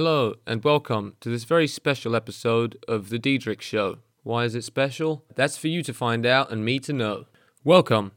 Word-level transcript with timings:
Hello, 0.00 0.34
and 0.46 0.62
welcome 0.62 1.16
to 1.18 1.28
this 1.28 1.42
very 1.42 1.66
special 1.66 2.14
episode 2.14 2.78
of 2.86 3.08
The 3.08 3.18
Diedrich 3.18 3.60
Show. 3.60 3.98
Why 4.22 4.44
is 4.44 4.54
it 4.54 4.62
special? 4.62 5.24
That's 5.34 5.56
for 5.56 5.66
you 5.66 5.82
to 5.82 5.92
find 5.92 6.24
out 6.24 6.52
and 6.52 6.64
me 6.64 6.78
to 6.78 6.92
know. 6.92 7.24
Welcome 7.64 8.12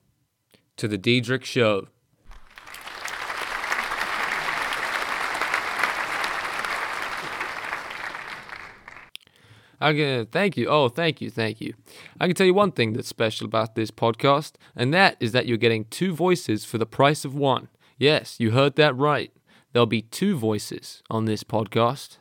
to 0.78 0.88
The 0.88 1.00
Diedrich 1.00 1.44
Show. 1.44 1.88
I 9.80 9.94
can 9.94 10.28
thank 10.28 10.58
you. 10.58 10.68
Oh, 10.68 10.88
thank 10.88 11.20
you, 11.20 11.32
thank 11.32 11.60
you. 11.60 11.74
I 12.20 12.28
can 12.28 12.36
tell 12.36 12.46
you 12.46 12.54
one 12.54 12.74
thing 12.74 12.94
that's 12.94 13.08
special 13.08 13.46
about 13.46 13.74
this 13.74 13.90
podcast, 13.90 14.52
and 14.76 14.94
that 14.94 15.18
is 15.20 15.32
that 15.32 15.48
you're 15.48 15.58
getting 15.58 15.86
two 15.86 16.14
voices 16.14 16.64
for 16.64 16.78
the 16.78 16.86
price 16.86 17.26
of 17.26 17.34
one. 17.34 17.70
Yes, 17.98 18.40
you 18.40 18.52
heard 18.52 18.76
that 18.76 18.96
right. 18.96 19.32
There'll 19.74 19.86
be 19.86 20.02
two 20.02 20.36
voices 20.36 21.02
on 21.10 21.26
this 21.26 21.44
podcast. 21.44 22.18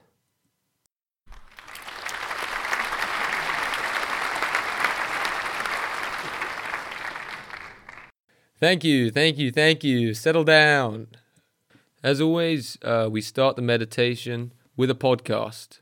Thank 8.60 8.84
you, 8.84 9.10
thank 9.10 9.38
you, 9.38 9.50
thank 9.50 9.82
you. 9.82 10.12
Settle 10.12 10.44
down. 10.44 11.08
As 12.02 12.20
always, 12.20 12.76
uh, 12.82 13.08
we 13.10 13.22
start 13.22 13.56
the 13.56 13.62
meditation 13.62 14.52
with 14.76 14.90
a 14.90 14.94
podcast. 14.94 15.80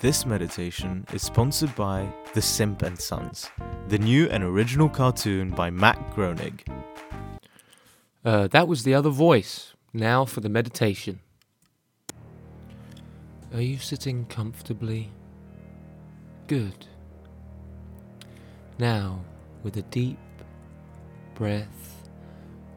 This 0.00 0.24
meditation 0.24 1.06
is 1.12 1.22
sponsored 1.22 1.74
by 1.74 2.12
The 2.34 2.42
Simp 2.42 2.82
and 2.82 2.98
Sons, 2.98 3.50
the 3.88 3.98
new 3.98 4.28
and 4.28 4.44
original 4.44 4.88
cartoon 4.88 5.50
by 5.50 5.70
Matt 5.70 6.14
Groening. 6.14 6.60
Uh, 8.24 8.46
that 8.48 8.66
was 8.66 8.84
the 8.84 8.94
other 8.94 9.10
voice. 9.10 9.74
Now 9.92 10.24
for 10.24 10.40
the 10.40 10.48
meditation. 10.48 11.20
Are 13.52 13.60
you 13.60 13.78
sitting 13.78 14.24
comfortably? 14.24 15.12
Good. 16.46 16.86
Now, 18.78 19.20
with 19.62 19.76
a 19.76 19.82
deep 19.82 20.18
breath, 21.34 22.08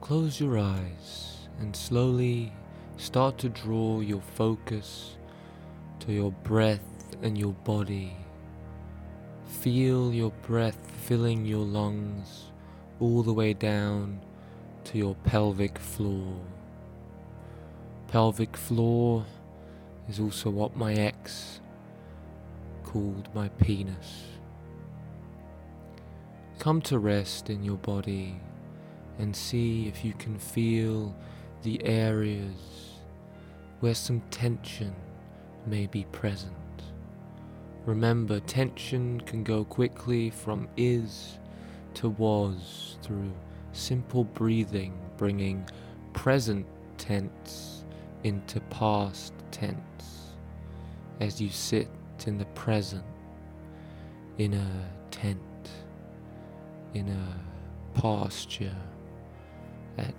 close 0.01 0.39
your 0.39 0.59
eyes 0.59 1.47
and 1.59 1.75
slowly 1.75 2.53
start 2.97 3.37
to 3.39 3.49
draw 3.49 4.01
your 4.01 4.21
focus 4.21 5.17
to 5.99 6.11
your 6.11 6.31
breath 6.31 7.15
and 7.23 7.37
your 7.37 7.53
body. 7.53 8.15
Feel 9.61 10.13
your 10.13 10.31
breath 10.43 10.91
filling 11.07 11.45
your 11.45 11.65
lungs 11.65 12.51
all 12.99 13.23
the 13.23 13.33
way 13.33 13.53
down 13.53 14.19
to 14.87 14.97
your 14.97 15.15
pelvic 15.25 15.77
floor. 15.77 16.39
Pelvic 18.07 18.55
floor 18.55 19.25
is 20.07 20.17
also 20.17 20.49
what 20.49 20.77
my 20.77 20.93
ex 20.93 21.59
called 22.85 23.27
my 23.35 23.49
penis. 23.49 24.23
Come 26.57 26.81
to 26.83 26.99
rest 26.99 27.49
in 27.49 27.63
your 27.63 27.75
body 27.75 28.39
and 29.19 29.35
see 29.35 29.89
if 29.89 30.05
you 30.05 30.13
can 30.13 30.39
feel 30.39 31.13
the 31.63 31.83
areas 31.83 32.93
where 33.81 33.95
some 33.95 34.21
tension 34.31 34.95
may 35.65 35.87
be 35.87 36.05
present. 36.13 36.53
Remember, 37.85 38.39
tension 38.39 39.19
can 39.21 39.43
go 39.43 39.65
quickly 39.65 40.29
from 40.29 40.69
is 40.77 41.39
to 41.95 42.07
was 42.07 42.97
through 43.01 43.33
simple 43.71 44.23
breathing, 44.23 44.93
bringing 45.17 45.65
present 46.13 46.65
tense 46.97 47.85
into 48.23 48.59
past 48.61 49.33
tense 49.51 50.33
as 51.19 51.39
you 51.41 51.49
sit 51.49 51.89
in 52.25 52.37
the 52.37 52.45
present 52.45 53.05
in 54.37 54.53
a 54.53 54.69
tent, 55.11 55.39
in 56.93 57.07
a 57.07 57.99
pasture 57.99 58.75
at 59.97 60.13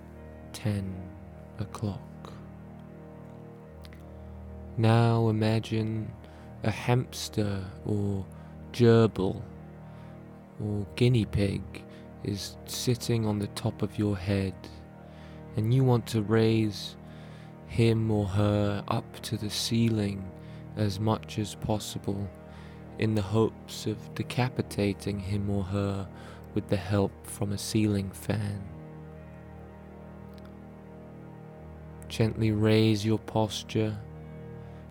10 0.53 0.93
o'clock. 1.59 1.99
Now 4.77 5.29
imagine 5.29 6.11
a 6.63 6.71
hamster 6.71 7.63
or 7.85 8.25
gerbil 8.71 9.41
or 10.63 10.85
guinea 10.95 11.25
pig 11.25 11.61
is 12.23 12.57
sitting 12.65 13.25
on 13.25 13.39
the 13.39 13.47
top 13.47 13.81
of 13.81 13.97
your 13.97 14.17
head 14.17 14.53
and 15.55 15.73
you 15.73 15.83
want 15.83 16.05
to 16.07 16.21
raise 16.21 16.95
him 17.67 18.09
or 18.11 18.25
her 18.25 18.83
up 18.87 19.21
to 19.21 19.37
the 19.37 19.49
ceiling 19.49 20.23
as 20.75 20.99
much 20.99 21.39
as 21.39 21.55
possible 21.55 22.29
in 22.97 23.15
the 23.15 23.21
hopes 23.21 23.85
of 23.85 24.13
decapitating 24.15 25.19
him 25.19 25.49
or 25.49 25.63
her 25.63 26.07
with 26.53 26.67
the 26.67 26.77
help 26.77 27.11
from 27.25 27.51
a 27.53 27.57
ceiling 27.57 28.09
fan. 28.11 28.61
Gently 32.07 32.51
raise 32.51 33.05
your 33.05 33.19
posture, 33.19 33.95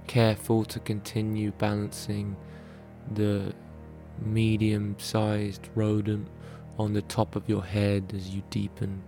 careful 0.06 0.64
to 0.64 0.78
continue 0.80 1.50
balancing 1.58 2.36
the 3.12 3.52
medium 4.20 4.94
sized 4.98 5.68
rodent 5.74 6.28
on 6.78 6.92
the 6.92 7.02
top 7.02 7.36
of 7.36 7.48
your 7.48 7.64
head 7.64 8.12
as 8.14 8.30
you 8.30 8.42
deepen 8.50 9.02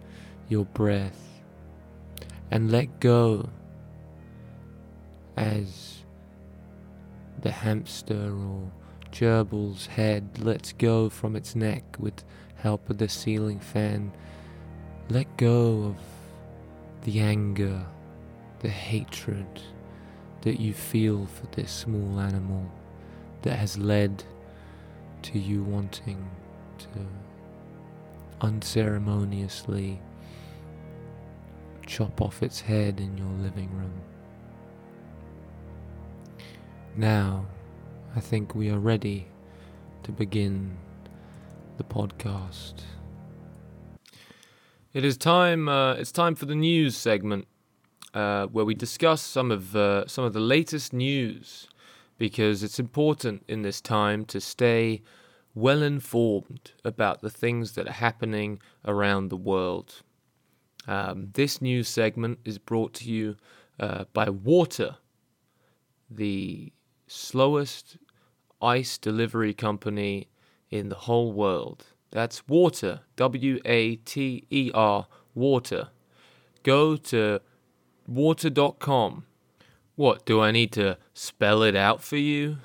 your 0.48 0.64
breath. 0.64 1.42
And 2.50 2.72
let 2.72 3.00
go 3.00 3.48
as 5.36 6.02
the 7.40 7.50
hamster 7.50 8.34
or 8.34 8.70
gerbil's 9.12 9.86
head 9.86 10.38
lets 10.40 10.72
go 10.72 11.08
from 11.08 11.36
its 11.36 11.54
neck 11.54 11.84
with 11.98 12.24
help 12.56 12.90
of 12.90 12.98
the 12.98 13.08
ceiling 13.08 13.60
fan. 13.60 14.12
Let 15.08 15.36
go 15.36 15.84
of 15.84 15.96
the 17.02 17.20
anger, 17.20 17.84
the 18.60 18.68
hatred 18.68 19.46
that 20.42 20.60
you 20.60 20.72
feel 20.72 21.26
for 21.26 21.46
this 21.52 21.70
small 21.70 22.20
animal 22.20 22.70
that 23.42 23.56
has 23.56 23.78
led 23.78 24.24
to 25.22 25.38
you 25.38 25.62
wanting 25.62 26.28
to 26.78 27.06
unceremoniously 28.40 30.00
chop 31.86 32.20
off 32.20 32.42
its 32.42 32.60
head 32.60 33.00
in 33.00 33.18
your 33.18 33.32
living 33.42 33.70
room. 33.76 34.00
Now, 36.96 37.46
I 38.14 38.20
think 38.20 38.54
we 38.54 38.70
are 38.70 38.78
ready 38.78 39.26
to 40.02 40.12
begin 40.12 40.76
the 41.76 41.84
podcast. 41.84 42.82
It 44.92 45.04
is 45.04 45.16
time. 45.16 45.68
Uh, 45.68 45.94
it's 45.94 46.12
time 46.12 46.34
for 46.34 46.46
the 46.46 46.54
news 46.54 46.96
segment, 46.96 47.46
uh, 48.12 48.46
where 48.46 48.64
we 48.64 48.74
discuss 48.74 49.22
some 49.22 49.50
of 49.50 49.76
uh, 49.76 50.06
some 50.08 50.24
of 50.24 50.32
the 50.32 50.40
latest 50.40 50.92
news, 50.92 51.68
because 52.18 52.62
it's 52.64 52.80
important 52.80 53.44
in 53.46 53.62
this 53.62 53.80
time 53.80 54.24
to 54.26 54.40
stay 54.40 55.02
well 55.54 55.82
informed 55.82 56.72
about 56.84 57.20
the 57.20 57.30
things 57.30 57.72
that 57.72 57.88
are 57.88 57.92
happening 57.92 58.60
around 58.84 59.28
the 59.28 59.36
world. 59.36 60.02
Um, 60.86 61.28
this 61.34 61.60
news 61.60 61.88
segment 61.88 62.38
is 62.44 62.58
brought 62.58 62.94
to 62.94 63.10
you 63.10 63.36
uh, 63.78 64.04
by 64.12 64.30
Water, 64.30 64.96
the 66.10 66.72
slowest 67.06 67.98
ice 68.62 68.98
delivery 68.98 69.54
company 69.54 70.28
in 70.70 70.88
the 70.88 70.94
whole 70.94 71.32
world. 71.32 71.86
That's 72.10 72.46
Water, 72.48 73.00
W 73.16 73.60
A 73.64 73.96
T 73.96 74.46
E 74.50 74.70
R, 74.74 75.06
Water. 75.34 75.88
Go 76.62 76.96
to 76.96 77.40
water.com. 78.06 79.24
What, 79.96 80.24
do 80.24 80.40
I 80.40 80.50
need 80.50 80.72
to 80.72 80.98
spell 81.14 81.62
it 81.62 81.76
out 81.76 82.02
for 82.02 82.16
you? 82.16 82.58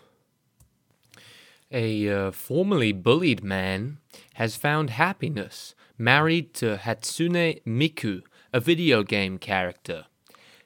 A 1.77 2.10
uh, 2.10 2.31
formerly 2.31 2.94
bullied 2.94 3.44
man 3.44 3.98
has 4.36 4.56
found 4.56 4.92
happiness 4.92 5.75
married 5.98 6.54
to 6.54 6.77
Hatsune 6.77 7.62
Miku, 7.66 8.22
a 8.54 8.62
video 8.62 9.04
game 9.04 9.38
character. 9.38 10.06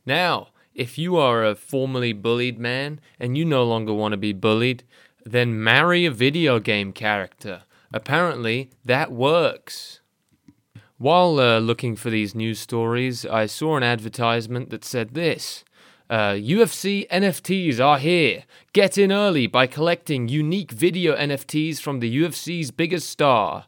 Now, 0.05 0.49
if 0.75 0.99
you 0.99 1.17
are 1.17 1.43
a 1.43 1.55
formerly 1.55 2.13
bullied 2.13 2.59
man 2.59 3.01
and 3.19 3.35
you 3.35 3.43
no 3.43 3.63
longer 3.63 3.91
want 3.91 4.11
to 4.11 4.17
be 4.17 4.33
bullied, 4.33 4.83
then 5.25 5.63
marry 5.63 6.05
a 6.05 6.11
video 6.11 6.59
game 6.59 6.93
character. 6.93 7.63
Apparently, 7.91 8.69
that 8.85 9.11
works. 9.11 10.01
While 10.99 11.39
uh, 11.39 11.57
looking 11.57 11.95
for 11.95 12.11
these 12.11 12.35
news 12.35 12.59
stories, 12.59 13.25
I 13.25 13.47
saw 13.47 13.77
an 13.77 13.83
advertisement 13.83 14.69
that 14.69 14.85
said 14.85 15.15
this 15.15 15.63
uh, 16.09 16.33
UFC 16.33 17.07
NFTs 17.09 17.79
are 17.79 17.99
here. 17.99 18.43
Get 18.73 18.97
in 18.97 19.11
early 19.11 19.45
by 19.45 19.67
collecting 19.67 20.27
unique 20.27 20.71
video 20.71 21.15
NFTs 21.15 21.79
from 21.79 21.99
the 21.99 22.23
UFC's 22.23 22.71
biggest 22.71 23.09
star. 23.09 23.65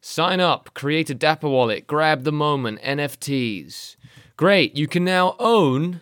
Sign 0.00 0.38
up, 0.38 0.72
create 0.74 1.10
a 1.10 1.14
Dapper 1.14 1.48
wallet, 1.48 1.86
grab 1.86 2.24
the 2.24 2.32
moment 2.32 2.80
NFTs. 2.82 3.96
Great, 4.36 4.76
you 4.76 4.86
can 4.86 5.04
now 5.04 5.34
own 5.38 6.00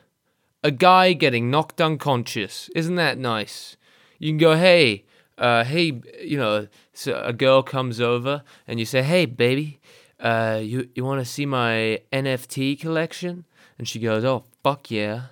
a 0.63 0.71
guy 0.71 1.13
getting 1.13 1.51
knocked 1.51 1.81
unconscious. 1.81 2.69
Isn't 2.75 2.97
that 2.97 3.17
nice? 3.17 3.77
You 4.19 4.31
can 4.31 4.39
go, 4.39 4.57
hey, 4.57 5.05
uh, 5.39 5.65
hey, 5.65 6.01
you 6.23 6.37
know, 6.37 6.69
so 6.93 7.23
a 7.25 7.33
girl 7.33 7.63
comes 7.63 8.01
over 8.01 8.43
and 8.67 8.79
you 8.79 8.85
say, 8.85 9.03
hey, 9.03 9.25
baby, 9.25 9.81
uh, 10.21 10.61
you 10.63 10.89
you 10.95 11.05
want 11.05 11.21
to 11.21 11.25
see 11.25 11.47
my 11.47 12.01
NFT 12.13 12.79
collection? 12.79 13.45
And 13.79 13.89
she 13.89 13.99
goes, 13.99 14.25
oh, 14.25 14.45
fuck 14.63 14.91
yeah, 14.91 15.27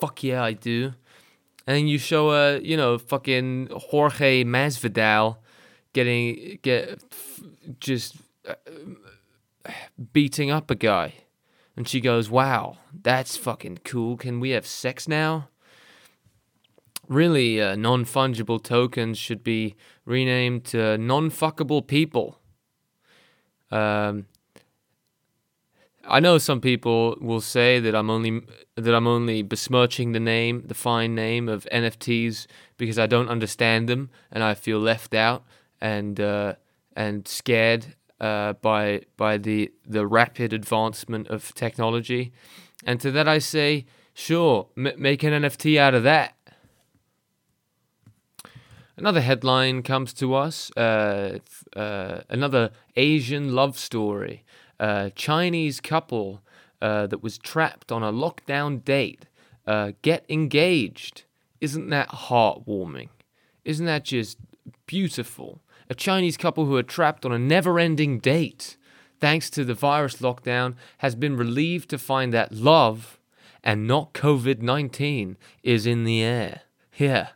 fuck 0.00 0.22
yeah, 0.24 0.42
I 0.42 0.54
do. 0.54 0.94
And 1.66 1.88
you 1.88 1.98
show 1.98 2.30
her, 2.30 2.58
you 2.62 2.76
know, 2.76 2.98
fucking 2.98 3.68
Jorge 3.70 4.44
Masvidal 4.44 5.36
getting 5.92 6.58
get 6.62 7.02
just 7.78 8.16
uh, 8.48 8.54
beating 10.12 10.50
up 10.50 10.70
a 10.70 10.74
guy. 10.74 11.14
And 11.76 11.86
she 11.86 12.00
goes, 12.00 12.30
Wow, 12.30 12.78
that's 12.92 13.36
fucking 13.36 13.80
cool. 13.84 14.16
Can 14.16 14.40
we 14.40 14.50
have 14.50 14.66
sex 14.66 15.06
now? 15.06 15.48
Really, 17.08 17.60
uh, 17.60 17.74
non 17.76 18.04
fungible 18.04 18.62
tokens 18.62 19.18
should 19.18 19.42
be 19.42 19.76
renamed 20.04 20.64
to 20.66 20.96
non 20.98 21.30
fuckable 21.30 21.86
people. 21.86 22.38
Um, 23.70 24.26
I 26.04 26.18
know 26.20 26.38
some 26.38 26.60
people 26.60 27.16
will 27.20 27.40
say 27.40 27.78
that 27.80 27.94
I'm 27.94 28.10
only 28.10 28.42
that 28.76 28.94
I'm 28.94 29.06
only 29.06 29.42
besmirching 29.42 30.12
the 30.12 30.20
name, 30.20 30.64
the 30.66 30.74
fine 30.74 31.14
name 31.14 31.48
of 31.48 31.66
NFTs 31.70 32.46
because 32.78 32.98
I 32.98 33.06
don't 33.06 33.28
understand 33.28 33.88
them 33.88 34.10
and 34.32 34.42
I 34.42 34.54
feel 34.54 34.78
left 34.78 35.14
out 35.14 35.44
and 35.80 36.18
uh, 36.18 36.54
and 36.96 37.28
scared 37.28 37.94
uh, 38.20 38.54
by 38.54 39.02
by 39.16 39.36
the 39.36 39.72
the 39.86 40.06
rapid 40.06 40.52
advancement 40.52 41.28
of 41.28 41.54
technology. 41.54 42.32
And 42.84 42.98
to 43.00 43.10
that 43.10 43.28
I 43.28 43.38
say, 43.38 43.84
sure, 44.14 44.68
m- 44.76 44.94
make 44.96 45.22
an 45.22 45.32
NFT 45.32 45.78
out 45.78 45.94
of 45.94 46.02
that. 46.04 46.34
Another 48.96 49.20
headline 49.20 49.82
comes 49.82 50.12
to 50.14 50.34
us. 50.34 50.70
Uh, 50.76 51.38
uh, 51.74 52.20
another 52.28 52.70
Asian 52.96 53.54
love 53.54 53.78
story. 53.78 54.44
A 54.80 55.12
Chinese 55.14 55.78
couple 55.78 56.40
uh, 56.80 57.06
that 57.06 57.22
was 57.22 57.36
trapped 57.36 57.92
on 57.92 58.02
a 58.02 58.12
lockdown 58.12 58.82
date 58.82 59.26
uh, 59.66 59.92
get 60.00 60.24
engaged. 60.28 61.24
Isn't 61.60 61.90
that 61.90 62.08
heartwarming? 62.08 63.10
Isn't 63.64 63.84
that 63.84 64.04
just 64.04 64.38
beautiful? 64.86 65.60
A 65.90 65.94
Chinese 65.94 66.38
couple 66.38 66.64
who 66.64 66.76
are 66.76 66.82
trapped 66.82 67.26
on 67.26 67.32
a 67.32 67.38
never 67.38 67.78
ending 67.78 68.20
date, 68.20 68.78
thanks 69.20 69.50
to 69.50 69.64
the 69.64 69.74
virus 69.74 70.16
lockdown, 70.16 70.76
has 70.98 71.14
been 71.14 71.36
relieved 71.36 71.90
to 71.90 71.98
find 71.98 72.32
that 72.32 72.52
love 72.52 73.20
and 73.62 73.86
not 73.86 74.14
COVID 74.14 74.62
19 74.62 75.36
is 75.62 75.86
in 75.86 76.04
the 76.04 76.22
air. 76.22 76.62
Yeah. 76.96 77.28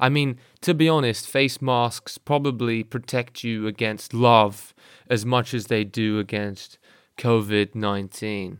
I 0.00 0.08
mean, 0.08 0.38
to 0.60 0.74
be 0.74 0.88
honest, 0.88 1.26
face 1.26 1.60
masks 1.60 2.18
probably 2.18 2.82
protect 2.84 3.42
you 3.42 3.66
against 3.66 4.14
love 4.14 4.74
as 5.08 5.26
much 5.26 5.54
as 5.54 5.66
they 5.66 5.84
do 5.84 6.18
against 6.18 6.78
COVID 7.16 7.74
19. 7.74 8.58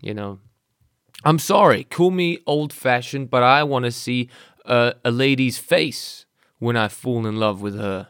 You 0.00 0.14
know, 0.14 0.40
I'm 1.24 1.38
sorry, 1.38 1.84
call 1.84 2.10
me 2.10 2.38
old 2.46 2.72
fashioned, 2.72 3.30
but 3.30 3.42
I 3.42 3.62
want 3.62 3.86
to 3.86 3.90
see 3.90 4.28
uh, 4.66 4.92
a 5.04 5.10
lady's 5.10 5.58
face 5.58 6.26
when 6.58 6.76
I 6.76 6.88
fall 6.88 7.26
in 7.26 7.36
love 7.36 7.62
with 7.62 7.78
her. 7.78 8.08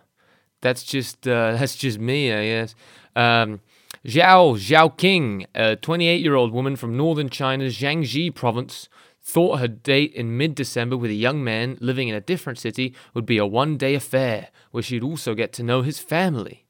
That's 0.60 0.82
just 0.82 1.28
uh, 1.28 1.52
that's 1.56 1.76
just 1.76 1.98
me, 1.98 2.32
I 2.32 2.44
guess. 2.46 2.74
Um, 3.14 3.60
Zhao 4.04 4.58
Zhaoqing, 4.58 5.46
a 5.54 5.76
28 5.76 6.20
year 6.20 6.34
old 6.34 6.52
woman 6.52 6.76
from 6.76 6.96
northern 6.96 7.30
China's 7.30 7.78
Jiangxi 7.78 8.34
province, 8.34 8.88
thought 9.24 9.58
her 9.58 9.68
date 9.68 10.12
in 10.12 10.36
mid 10.36 10.54
December 10.54 10.96
with 10.96 11.10
a 11.10 11.14
young 11.14 11.42
man 11.42 11.78
living 11.80 12.08
in 12.08 12.14
a 12.14 12.20
different 12.20 12.58
city 12.58 12.94
would 13.14 13.24
be 13.24 13.38
a 13.38 13.46
one 13.46 13.76
day 13.78 13.94
affair 13.94 14.48
where 14.70 14.82
she'd 14.82 15.02
also 15.02 15.34
get 15.34 15.52
to 15.54 15.62
know 15.62 15.82
his 15.82 15.98
family. 15.98 16.66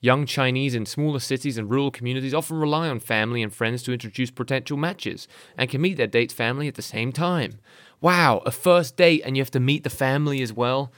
Young 0.00 0.26
Chinese 0.26 0.74
in 0.74 0.86
smaller 0.86 1.18
cities 1.18 1.58
and 1.58 1.68
rural 1.70 1.90
communities 1.90 2.32
often 2.32 2.58
rely 2.58 2.88
on 2.88 3.00
family 3.00 3.42
and 3.42 3.52
friends 3.52 3.82
to 3.82 3.92
introduce 3.92 4.30
potential 4.30 4.76
matches 4.76 5.28
and 5.56 5.68
can 5.68 5.80
meet 5.80 5.96
their 5.96 6.06
date's 6.06 6.32
family 6.32 6.68
at 6.68 6.76
the 6.76 6.82
same 6.82 7.12
time. 7.12 7.58
Wow, 8.00 8.42
a 8.46 8.52
first 8.52 8.96
date 8.96 9.22
and 9.24 9.36
you 9.36 9.42
have 9.42 9.50
to 9.50 9.60
meet 9.60 9.82
the 9.82 9.90
family 9.90 10.40
as 10.40 10.52
well. 10.52 10.92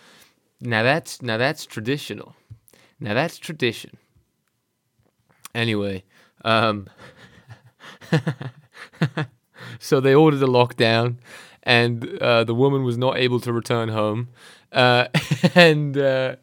Now 0.60 0.82
that's 0.82 1.22
now 1.22 1.38
that's 1.38 1.66
traditional. 1.66 2.36
Now 3.00 3.14
that's 3.14 3.38
tradition. 3.38 3.96
Anyway, 5.54 6.04
um 6.44 6.88
so 9.78 10.00
they 10.00 10.14
ordered 10.14 10.42
a 10.42 10.46
lockdown, 10.46 11.16
and 11.62 12.18
uh, 12.18 12.44
the 12.44 12.54
woman 12.54 12.84
was 12.84 12.96
not 12.98 13.16
able 13.16 13.40
to 13.40 13.52
return 13.52 13.88
home, 13.90 14.28
uh, 14.72 15.06
and 15.54 15.96
uh, 15.96 16.36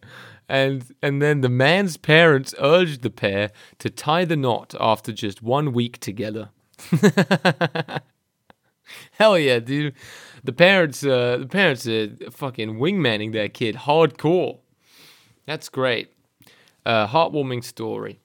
and 0.50 0.86
and 1.02 1.22
then 1.22 1.42
the 1.42 1.50
man's 1.50 1.98
parents 1.98 2.54
urged 2.60 3.02
the 3.02 3.10
pair 3.10 3.52
to 3.80 3.90
tie 3.90 4.26
the 4.26 4.38
knot 4.38 4.76
after 4.80 5.12
just 5.12 5.42
one 5.42 5.74
week 5.74 6.00
together. 6.00 6.50
Hell 9.12 9.38
yeah, 9.38 9.60
dude! 9.60 9.94
The 10.44 10.54
parents, 10.54 11.04
uh, 11.04 11.38
the 11.40 11.48
parents 11.48 11.88
are 11.88 12.10
fucking 12.32 12.78
wingmanning 12.80 13.34
their 13.34 13.50
kid 13.50 13.76
hardcore. 13.76 14.60
That's 15.46 15.68
great. 15.70 16.14
Uh, 16.86 17.08
heartwarming 17.08 17.64
story. 17.64 18.20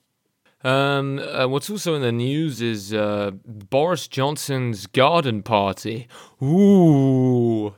Um, 0.65 1.19
uh, 1.19 1.49
what's 1.49 1.69
also 1.69 1.95
in 1.95 2.03
the 2.03 2.13
news 2.13 2.61
is 2.63 2.95
uh, 2.95 3.33
Boris 3.45 4.07
Johnson's 4.07 4.87
garden 4.87 5.43
party. 5.43 6.07
Ooh, 6.43 7.75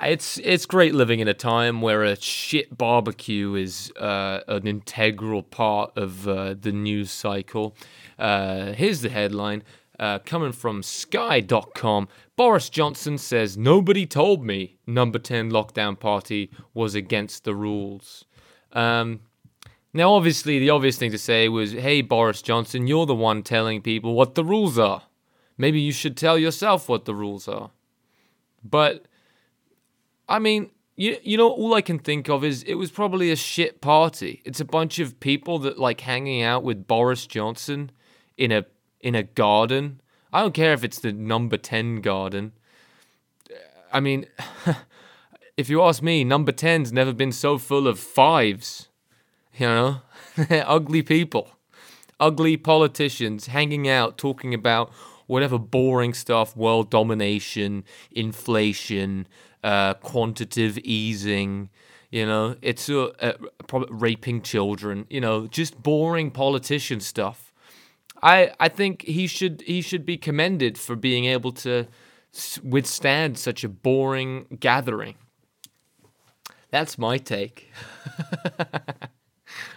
it's 0.00 0.38
it's 0.38 0.66
great 0.66 0.94
living 0.94 1.20
in 1.20 1.28
a 1.28 1.34
time 1.34 1.80
where 1.82 2.02
a 2.02 2.16
shit 2.16 2.76
barbecue 2.76 3.54
is 3.54 3.92
uh, 4.00 4.40
an 4.48 4.66
integral 4.66 5.42
part 5.42 5.96
of 5.96 6.26
uh, 6.26 6.54
the 6.58 6.72
news 6.72 7.10
cycle. 7.10 7.76
Uh, 8.18 8.72
here's 8.72 9.02
the 9.02 9.10
headline 9.10 9.62
uh, 9.98 10.18
coming 10.20 10.52
from 10.52 10.82
Sky.com. 10.82 12.08
Boris 12.36 12.70
Johnson 12.70 13.18
says 13.18 13.56
nobody 13.56 14.06
told 14.06 14.44
me 14.44 14.78
number 14.86 15.18
ten 15.18 15.50
lockdown 15.50 15.98
party 15.98 16.50
was 16.72 16.94
against 16.94 17.44
the 17.44 17.54
rules. 17.54 18.24
Um, 18.72 19.20
now, 19.96 20.12
obviously, 20.12 20.58
the 20.58 20.70
obvious 20.70 20.98
thing 20.98 21.12
to 21.12 21.18
say 21.18 21.48
was, 21.48 21.70
hey, 21.70 22.02
Boris 22.02 22.42
Johnson, 22.42 22.88
you're 22.88 23.06
the 23.06 23.14
one 23.14 23.44
telling 23.44 23.80
people 23.80 24.14
what 24.14 24.34
the 24.34 24.44
rules 24.44 24.76
are. 24.76 25.04
Maybe 25.56 25.80
you 25.80 25.92
should 25.92 26.16
tell 26.16 26.36
yourself 26.36 26.88
what 26.88 27.04
the 27.04 27.14
rules 27.14 27.46
are. 27.46 27.70
But, 28.64 29.06
I 30.28 30.40
mean, 30.40 30.70
you, 30.96 31.16
you 31.22 31.36
know, 31.36 31.48
all 31.48 31.74
I 31.74 31.80
can 31.80 32.00
think 32.00 32.28
of 32.28 32.42
is 32.42 32.64
it 32.64 32.74
was 32.74 32.90
probably 32.90 33.30
a 33.30 33.36
shit 33.36 33.80
party. 33.80 34.42
It's 34.44 34.58
a 34.58 34.64
bunch 34.64 34.98
of 34.98 35.20
people 35.20 35.60
that 35.60 35.78
like 35.78 36.00
hanging 36.00 36.42
out 36.42 36.64
with 36.64 36.88
Boris 36.88 37.26
Johnson 37.26 37.92
in 38.36 38.50
a 38.50 38.64
in 39.00 39.14
a 39.14 39.22
garden. 39.22 40.00
I 40.32 40.40
don't 40.40 40.54
care 40.54 40.72
if 40.72 40.82
it's 40.82 40.98
the 40.98 41.12
number 41.12 41.56
10 41.56 42.00
garden. 42.00 42.52
I 43.92 44.00
mean, 44.00 44.26
if 45.56 45.68
you 45.68 45.82
ask 45.82 46.02
me, 46.02 46.24
number 46.24 46.50
10's 46.50 46.92
never 46.92 47.12
been 47.12 47.30
so 47.30 47.58
full 47.58 47.86
of 47.86 48.00
fives. 48.00 48.88
You 49.58 49.66
know, 49.66 50.00
ugly 50.50 51.02
people, 51.02 51.50
ugly 52.20 52.56
politicians 52.56 53.46
hanging 53.48 53.88
out 53.88 54.18
talking 54.18 54.54
about 54.54 54.92
whatever 55.26 55.58
boring 55.58 56.14
stuff 56.14 56.56
world 56.56 56.90
domination, 56.90 57.84
inflation, 58.12 59.26
uh, 59.62 59.94
quantitative 59.94 60.78
easing. 60.78 61.70
You 62.10 62.26
know, 62.26 62.56
it's 62.62 62.88
uh, 62.90 63.10
uh, 63.20 63.32
raping 63.90 64.42
children. 64.42 65.06
You 65.10 65.20
know, 65.20 65.46
just 65.46 65.82
boring 65.82 66.30
politician 66.30 67.00
stuff. 67.00 67.52
I 68.22 68.52
I 68.60 68.68
think 68.68 69.02
he 69.02 69.26
should 69.26 69.62
he 69.66 69.82
should 69.82 70.06
be 70.06 70.16
commended 70.16 70.78
for 70.78 70.96
being 70.96 71.26
able 71.26 71.52
to 71.52 71.86
withstand 72.62 73.38
such 73.38 73.64
a 73.64 73.68
boring 73.68 74.46
gathering. 74.60 75.16
That's 76.70 76.98
my 76.98 77.18
take. 77.18 77.70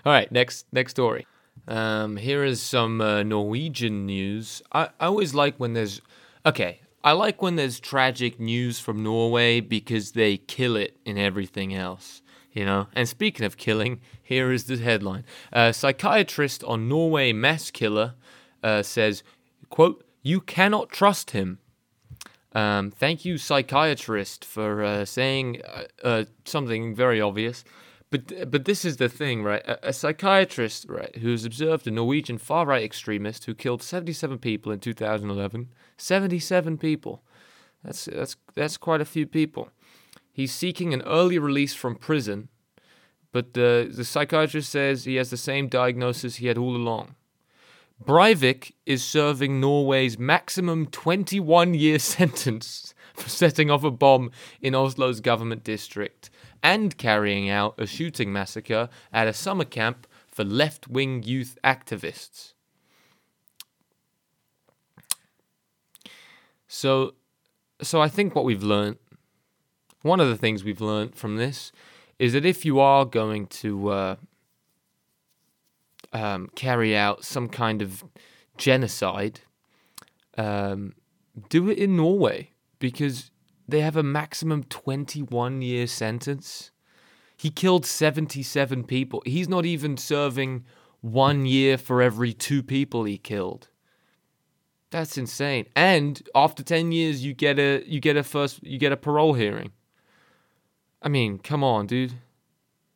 All 0.07 0.13
right, 0.13 0.31
next 0.31 0.67
next 0.71 0.91
story. 0.91 1.27
Um, 1.67 2.15
here 2.15 2.41
is 2.45 2.61
some 2.61 3.01
uh, 3.01 3.23
Norwegian 3.23 4.05
news. 4.05 4.61
I, 4.71 4.85
I 5.01 5.07
always 5.07 5.33
like 5.33 5.57
when 5.57 5.73
there's 5.73 5.99
okay. 6.45 6.79
I 7.03 7.11
like 7.11 7.41
when 7.41 7.57
there's 7.57 7.77
tragic 7.77 8.39
news 8.39 8.79
from 8.79 9.03
Norway 9.03 9.59
because 9.59 10.13
they 10.13 10.37
kill 10.37 10.77
it 10.77 10.95
in 11.03 11.17
everything 11.17 11.73
else. 11.73 12.21
You 12.53 12.63
know. 12.63 12.87
And 12.93 13.09
speaking 13.09 13.45
of 13.45 13.57
killing, 13.57 13.99
here 14.23 14.49
is 14.53 14.63
the 14.63 14.77
headline: 14.77 15.25
psychiatrist 15.51 16.63
on 16.63 16.87
Norway 16.87 17.33
mass 17.33 17.69
killer 17.69 18.13
uh, 18.63 18.83
says, 18.83 19.23
"quote 19.69 20.05
You 20.23 20.39
cannot 20.39 20.89
trust 20.89 21.31
him." 21.31 21.59
Um, 22.53 22.91
thank 22.91 23.25
you, 23.25 23.37
psychiatrist, 23.37 24.45
for 24.45 24.85
uh, 24.85 25.03
saying 25.03 25.61
uh, 25.67 25.83
uh 26.01 26.23
something 26.45 26.95
very 26.95 27.19
obvious. 27.19 27.65
But 28.09 28.49
but 28.49 28.65
this 28.65 28.85
is 28.85 28.97
the 28.97 29.09
thing, 29.09 29.43
right? 29.43 29.61
A, 29.65 29.89
a 29.89 29.93
psychiatrist, 29.93 30.85
right, 30.87 31.15
who's 31.17 31.43
observed 31.43 31.87
a 31.87 31.91
Norwegian 31.91 32.37
far 32.37 32.65
right 32.65 32.83
extremist 32.83 33.45
who 33.45 33.53
killed 33.53 33.83
77 33.83 34.37
people 34.37 34.71
in 34.71 34.79
2011. 34.79 35.69
77 35.97 36.77
people. 36.77 37.21
That's 37.83 38.05
that's 38.05 38.37
that's 38.55 38.77
quite 38.77 39.01
a 39.01 39.05
few 39.05 39.27
people. 39.27 39.69
He's 40.31 40.53
seeking 40.53 40.93
an 40.93 41.01
early 41.01 41.37
release 41.37 41.73
from 41.73 41.95
prison, 41.95 42.47
but 43.33 43.53
the 43.53 43.91
the 43.93 44.05
psychiatrist 44.05 44.69
says 44.69 45.03
he 45.03 45.15
has 45.15 45.29
the 45.29 45.37
same 45.37 45.67
diagnosis 45.67 46.37
he 46.37 46.47
had 46.47 46.57
all 46.57 46.75
along. 46.75 47.15
Breivik 48.03 48.73
is 48.85 49.03
serving 49.03 49.59
Norway's 49.59 50.19
maximum 50.19 50.85
21 50.85 51.73
year 51.73 51.99
sentence 52.17 52.93
for 53.13 53.27
setting 53.27 53.69
off 53.69 53.83
a 53.83 53.91
bomb 53.91 54.31
in 54.61 54.73
Oslo's 54.73 55.19
government 55.19 55.63
district 55.63 56.29
and 56.63 56.97
carrying 56.97 57.49
out 57.49 57.75
a 57.77 57.85
shooting 57.85 58.31
massacre 58.31 58.89
at 59.11 59.27
a 59.27 59.33
summer 59.33 59.65
camp 59.65 60.07
for 60.27 60.43
left 60.43 60.87
wing 60.87 61.23
youth 61.23 61.57
activists. 61.63 62.53
So, 66.67 67.15
so 67.81 68.01
I 68.01 68.09
think 68.09 68.35
what 68.35 68.45
we've 68.45 68.63
learned, 68.63 68.97
one 70.01 70.19
of 70.19 70.27
the 70.27 70.37
things 70.37 70.63
we've 70.63 70.81
learned 70.81 71.15
from 71.15 71.37
this, 71.37 71.71
is 72.19 72.33
that 72.33 72.45
if 72.45 72.65
you 72.65 72.79
are 72.79 73.05
going 73.05 73.47
to 73.47 73.89
uh, 73.89 74.15
um, 76.13 76.49
carry 76.55 76.95
out 76.95 77.23
some 77.23 77.47
kind 77.47 77.81
of 77.81 78.03
genocide, 78.57 79.41
um, 80.37 80.93
do 81.49 81.69
it 81.69 81.77
in 81.77 81.95
Norway 81.95 82.51
because 82.79 83.31
they 83.67 83.81
have 83.81 83.97
a 83.97 84.03
maximum 84.03 84.63
21 84.63 85.61
year 85.61 85.87
sentence. 85.87 86.71
He 87.35 87.49
killed 87.49 87.85
77 87.85 88.83
people. 88.85 89.21
He's 89.25 89.49
not 89.49 89.65
even 89.65 89.97
serving 89.97 90.65
one 91.01 91.45
year 91.45 91.77
for 91.77 92.01
every 92.01 92.33
two 92.33 92.63
people 92.63 93.03
he 93.03 93.17
killed. 93.17 93.69
That's 94.89 95.17
insane. 95.17 95.67
And 95.75 96.21
after 96.33 96.63
10 96.63 96.91
years 96.91 97.23
you 97.23 97.33
get 97.33 97.59
a 97.59 97.83
you 97.85 97.99
get 97.99 98.15
a 98.15 98.23
first 98.23 98.63
you 98.63 98.77
get 98.77 98.91
a 98.91 98.97
parole 98.97 99.33
hearing. 99.33 99.71
I 101.01 101.09
mean, 101.09 101.37
come 101.37 101.63
on, 101.63 101.87
dude. 101.87 102.13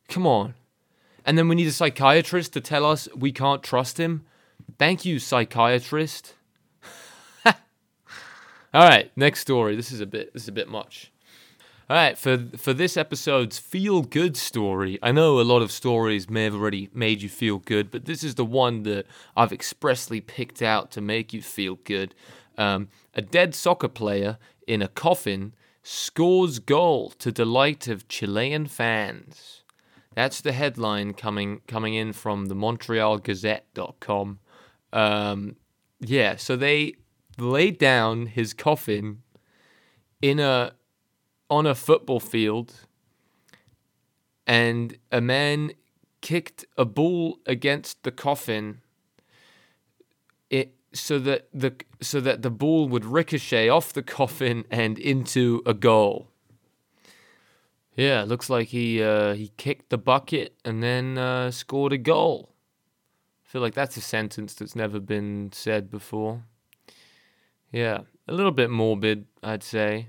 Come 0.08 0.26
on. 0.26 0.54
And 1.24 1.38
then 1.38 1.48
we 1.48 1.54
need 1.54 1.68
a 1.68 1.72
psychiatrist 1.72 2.52
to 2.54 2.60
tell 2.60 2.84
us 2.84 3.08
we 3.14 3.30
can't 3.30 3.62
trust 3.62 3.98
him. 3.98 4.24
Thank 4.78 5.04
you, 5.04 5.18
psychiatrist. 5.18 6.34
All 8.74 8.88
right, 8.88 9.12
next 9.16 9.40
story. 9.40 9.76
This 9.76 9.92
is 9.92 10.00
a 10.00 10.06
bit 10.06 10.32
this 10.32 10.44
is 10.44 10.48
a 10.48 10.52
bit 10.52 10.68
much. 10.68 11.12
All 11.90 11.96
right, 11.96 12.16
for 12.16 12.38
for 12.56 12.72
this 12.72 12.96
episode's 12.96 13.58
feel 13.58 14.00
good 14.00 14.34
story. 14.34 14.98
I 15.02 15.12
know 15.12 15.40
a 15.40 15.42
lot 15.42 15.60
of 15.60 15.70
stories 15.70 16.30
may 16.30 16.44
have 16.44 16.54
already 16.54 16.88
made 16.94 17.20
you 17.20 17.28
feel 17.28 17.58
good, 17.58 17.90
but 17.90 18.06
this 18.06 18.24
is 18.24 18.36
the 18.36 18.46
one 18.46 18.84
that 18.84 19.06
I've 19.36 19.52
expressly 19.52 20.22
picked 20.22 20.62
out 20.62 20.90
to 20.92 21.02
make 21.02 21.34
you 21.34 21.42
feel 21.42 21.80
good. 21.84 22.14
Um, 22.56 22.88
a 23.14 23.20
dead 23.20 23.54
soccer 23.54 23.88
player 23.88 24.38
in 24.66 24.80
a 24.80 24.88
coffin 24.88 25.54
scores 25.82 26.58
goal 26.58 27.10
to 27.18 27.30
delight 27.30 27.88
of 27.88 28.08
Chilean 28.08 28.66
fans. 28.66 29.64
That's 30.14 30.40
the 30.40 30.52
headline 30.52 31.12
coming 31.12 31.60
coming 31.66 31.92
in 31.92 32.14
from 32.14 32.46
the 32.46 32.54
MontrealGazette.com. 32.54 34.38
Um, 34.94 35.56
yeah, 36.00 36.36
so 36.36 36.56
they 36.56 36.94
laid 37.38 37.78
down 37.78 38.26
his 38.26 38.52
coffin 38.54 39.22
in 40.20 40.38
a 40.38 40.72
on 41.50 41.66
a 41.66 41.74
football 41.74 42.20
field 42.20 42.86
and 44.46 44.96
a 45.10 45.20
man 45.20 45.72
kicked 46.20 46.64
a 46.78 46.84
ball 46.84 47.38
against 47.46 48.02
the 48.04 48.10
coffin 48.10 48.80
it 50.48 50.74
so 50.92 51.18
that 51.18 51.48
the 51.52 51.74
so 52.00 52.20
that 52.20 52.42
the 52.42 52.50
ball 52.50 52.88
would 52.88 53.04
ricochet 53.04 53.68
off 53.68 53.92
the 53.92 54.02
coffin 54.02 54.64
and 54.70 54.98
into 54.98 55.62
a 55.66 55.74
goal. 55.74 56.28
Yeah, 57.96 58.22
looks 58.22 58.48
like 58.48 58.68
he 58.68 59.02
uh, 59.02 59.34
he 59.34 59.52
kicked 59.56 59.90
the 59.90 59.98
bucket 59.98 60.54
and 60.64 60.82
then 60.82 61.18
uh, 61.18 61.50
scored 61.50 61.92
a 61.92 61.98
goal. 61.98 62.54
I 63.44 63.48
feel 63.48 63.62
like 63.62 63.74
that's 63.74 63.96
a 63.96 64.00
sentence 64.00 64.54
that's 64.54 64.76
never 64.76 65.00
been 65.00 65.50
said 65.52 65.90
before. 65.90 66.44
Yeah, 67.72 68.02
a 68.28 68.32
little 68.32 68.52
bit 68.52 68.70
morbid, 68.70 69.26
I'd 69.42 69.62
say. 69.62 70.08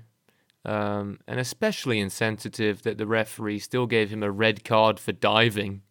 Um, 0.66 1.18
and 1.26 1.40
especially 1.40 1.98
insensitive 1.98 2.82
that 2.82 2.98
the 2.98 3.06
referee 3.06 3.58
still 3.58 3.86
gave 3.86 4.10
him 4.10 4.22
a 4.22 4.30
red 4.30 4.64
card 4.64 5.00
for 5.00 5.12
diving. 5.12 5.82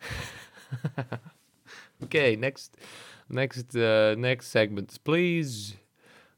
okay, 2.04 2.36
next, 2.36 2.76
next, 3.28 3.76
uh, 3.76 4.14
next 4.16 4.48
segments, 4.48 4.98
please. 4.98 5.76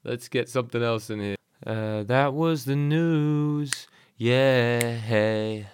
Let's 0.04 0.28
get 0.28 0.48
something 0.48 0.82
else 0.82 1.10
in 1.10 1.20
here. 1.20 1.36
Uh, 1.66 2.04
that 2.04 2.34
was 2.34 2.64
the 2.64 2.76
news. 2.76 3.88
Yeah, 4.16 4.80
hey. 4.80 5.66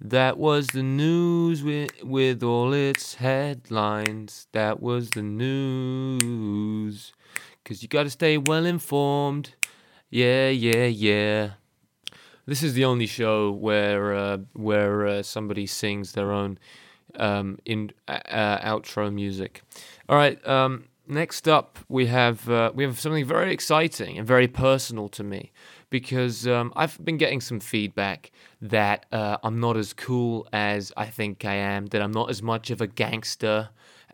That 0.00 0.38
was 0.38 0.68
the 0.68 0.84
news 0.84 1.64
with, 1.64 1.90
with 2.04 2.44
all 2.44 2.72
its 2.72 3.16
headlines. 3.16 4.46
That 4.52 4.80
was 4.80 5.10
the 5.10 5.22
news. 5.22 7.12
Cause 7.68 7.82
you 7.82 7.88
gotta 7.88 8.08
stay 8.08 8.38
well 8.38 8.64
informed. 8.64 9.54
Yeah, 10.08 10.48
yeah, 10.48 10.86
yeah. 10.86 11.50
This 12.46 12.62
is 12.62 12.72
the 12.72 12.86
only 12.86 13.04
show 13.04 13.50
where 13.50 14.14
uh, 14.14 14.38
where 14.54 15.06
uh, 15.06 15.22
somebody 15.22 15.66
sings 15.66 16.12
their 16.12 16.32
own 16.32 16.58
um, 17.16 17.58
in 17.66 17.90
uh, 18.08 18.58
outro 18.60 19.12
music. 19.12 19.60
All 20.08 20.16
right. 20.16 20.42
Um, 20.48 20.84
next 21.06 21.46
up, 21.46 21.78
we 21.90 22.06
have 22.06 22.48
uh, 22.48 22.72
we 22.74 22.84
have 22.84 22.98
something 22.98 23.26
very 23.26 23.52
exciting 23.52 24.16
and 24.16 24.26
very 24.26 24.48
personal 24.48 25.10
to 25.10 25.22
me 25.22 25.52
because 25.90 26.46
um, 26.46 26.72
I've 26.74 26.98
been 27.04 27.18
getting 27.18 27.42
some 27.42 27.60
feedback 27.60 28.30
that 28.62 29.04
uh, 29.12 29.36
I'm 29.42 29.60
not 29.60 29.76
as 29.76 29.92
cool 29.92 30.48
as 30.54 30.90
I 30.96 31.04
think 31.04 31.44
I 31.44 31.56
am, 31.56 31.84
that 31.88 32.00
I'm 32.00 32.12
not 32.12 32.30
as 32.30 32.42
much 32.42 32.70
of 32.70 32.80
a 32.80 32.86
gangster 32.86 33.68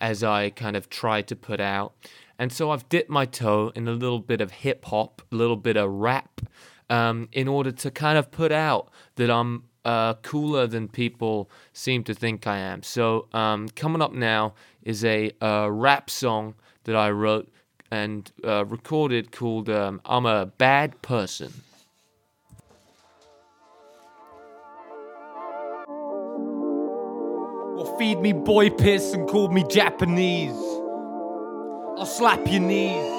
as 0.05 0.23
I 0.23 0.51
kind 0.51 0.77
of 0.77 0.91
tried 0.91 1.27
to 1.29 1.37
put 1.37 1.61
out. 1.61 1.95
And 2.39 2.53
so 2.53 2.71
I've 2.71 2.87
dipped 2.91 3.09
my 3.09 3.25
toe 3.25 3.73
in 3.75 3.89
a 3.89 3.93
little 3.93 4.19
bit 4.19 4.43
of 4.43 4.51
hip 4.51 4.85
hop, 4.85 5.23
a 5.33 5.35
little 5.35 5.57
bit 5.57 5.79
of 5.79 5.91
rap, 5.91 6.43
um, 6.91 7.31
in 7.33 7.49
order 7.49 7.73
to 7.73 7.91
kind 7.91 8.19
of 8.19 8.31
put 8.31 8.53
out 8.53 8.91
that 9.17 9.31
I'm 9.31 9.65
uh, 9.87 10.13
cooler 10.21 10.67
than 10.67 10.89
people 10.89 11.49
seem 11.73 12.05
to 12.05 12.13
think 12.13 12.47
I 12.47 12.59
am. 12.59 12.83
So 12.83 13.29
um, 13.33 13.71
coming 13.71 14.03
up 14.03 14.13
now 14.13 14.53
is 14.83 15.07
a 15.07 15.33
uh, 15.41 15.69
rap 15.71 16.11
song 16.11 16.55
that 16.85 16.97
I 16.97 17.11
wrote 17.11 17.51
and 17.91 18.31
uh, 18.45 18.67
recorded 18.67 19.33
called 19.33 19.71
um, 19.71 20.03
"I'm 20.05 20.27
a 20.27 20.45
Bad 20.45 21.01
Person." 21.01 21.51
Feed 27.99 28.19
me 28.21 28.33
boy 28.33 28.71
piss 28.71 29.13
and 29.13 29.29
call 29.29 29.49
me 29.49 29.65
Japanese. 29.69 30.57
I'll 31.97 32.07
slap 32.07 32.41
your 32.47 32.61
knees. 32.61 33.11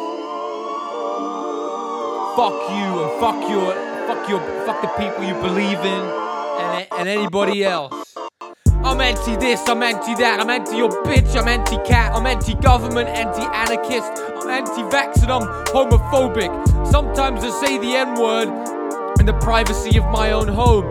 Fuck 2.36 2.54
you 2.70 3.04
and 3.04 3.20
fuck 3.20 3.50
your, 3.50 3.74
fuck 4.08 4.30
your, 4.30 4.40
fuck 4.66 4.82
the 4.82 4.90
people 4.98 5.24
you 5.24 5.34
believe 5.36 5.80
in, 5.80 6.04
and 6.60 6.88
and 6.98 7.08
anybody 7.08 7.64
else. 7.64 8.16
I'm 8.84 9.00
anti 9.00 9.38
this, 9.38 9.68
I'm 9.70 9.82
anti 9.82 10.14
that, 10.16 10.40
I'm 10.42 10.50
anti 10.50 10.76
your 10.76 10.90
bitch, 11.06 11.36
I'm 11.36 11.48
anti 11.48 11.78
cat, 11.84 12.14
I'm 12.14 12.26
anti 12.26 12.56
government, 12.56 13.08
anti 13.08 13.44
anarchist, 13.44 14.12
I'm 14.44 14.50
anti 14.50 14.84
vax, 14.96 15.24
and 15.24 15.32
I'm 15.32 15.48
homophobic. 15.68 16.52
Sometimes 16.92 17.44
I 17.44 17.50
say 17.66 17.78
the 17.78 17.96
N 17.96 18.20
word 18.20 18.50
in 19.20 19.26
the 19.26 19.38
privacy 19.40 19.98
of 19.98 20.04
my 20.12 20.34
own 20.34 20.50
home. 20.50 20.90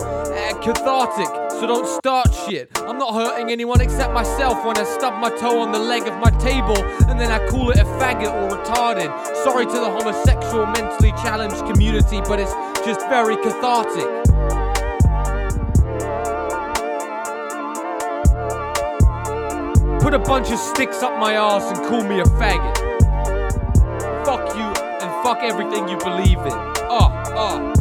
Cathartic, 0.64 1.26
so 1.50 1.66
don't 1.66 1.86
start 1.86 2.32
shit. 2.32 2.70
I'm 2.76 2.96
not 2.96 3.12
hurting 3.12 3.50
anyone 3.50 3.82
except 3.82 4.14
myself 4.14 4.64
when 4.64 4.78
I 4.78 4.84
stub 4.84 5.20
my 5.20 5.28
toe 5.28 5.60
on 5.60 5.72
the 5.72 5.78
leg 5.78 6.08
of 6.08 6.18
my 6.18 6.30
table 6.38 6.76
and 7.08 7.20
then 7.20 7.30
I 7.30 7.46
call 7.48 7.70
it 7.70 7.76
a 7.76 7.84
faggot 7.84 8.32
or 8.32 8.56
retarded. 8.56 9.10
Sorry 9.44 9.66
to 9.66 9.72
the 9.72 9.90
homosexual 9.90 10.64
mentally 10.64 11.12
challenged 11.12 11.58
community, 11.70 12.22
but 12.22 12.40
it's 12.40 12.54
just 12.82 13.00
very 13.10 13.36
cathartic. 13.36 14.08
Put 20.00 20.14
a 20.14 20.18
bunch 20.18 20.50
of 20.50 20.58
sticks 20.58 21.02
up 21.02 21.18
my 21.18 21.34
ass 21.34 21.76
and 21.76 21.86
call 21.86 22.04
me 22.04 22.20
a 22.20 22.24
faggot. 22.24 22.76
Fuck 24.24 24.56
you 24.56 24.62
and 24.62 25.24
fuck 25.24 25.40
everything 25.42 25.88
you 25.88 25.98
believe 25.98 26.38
in. 26.38 26.52
Ah, 26.88 27.22
ah. 27.36 27.73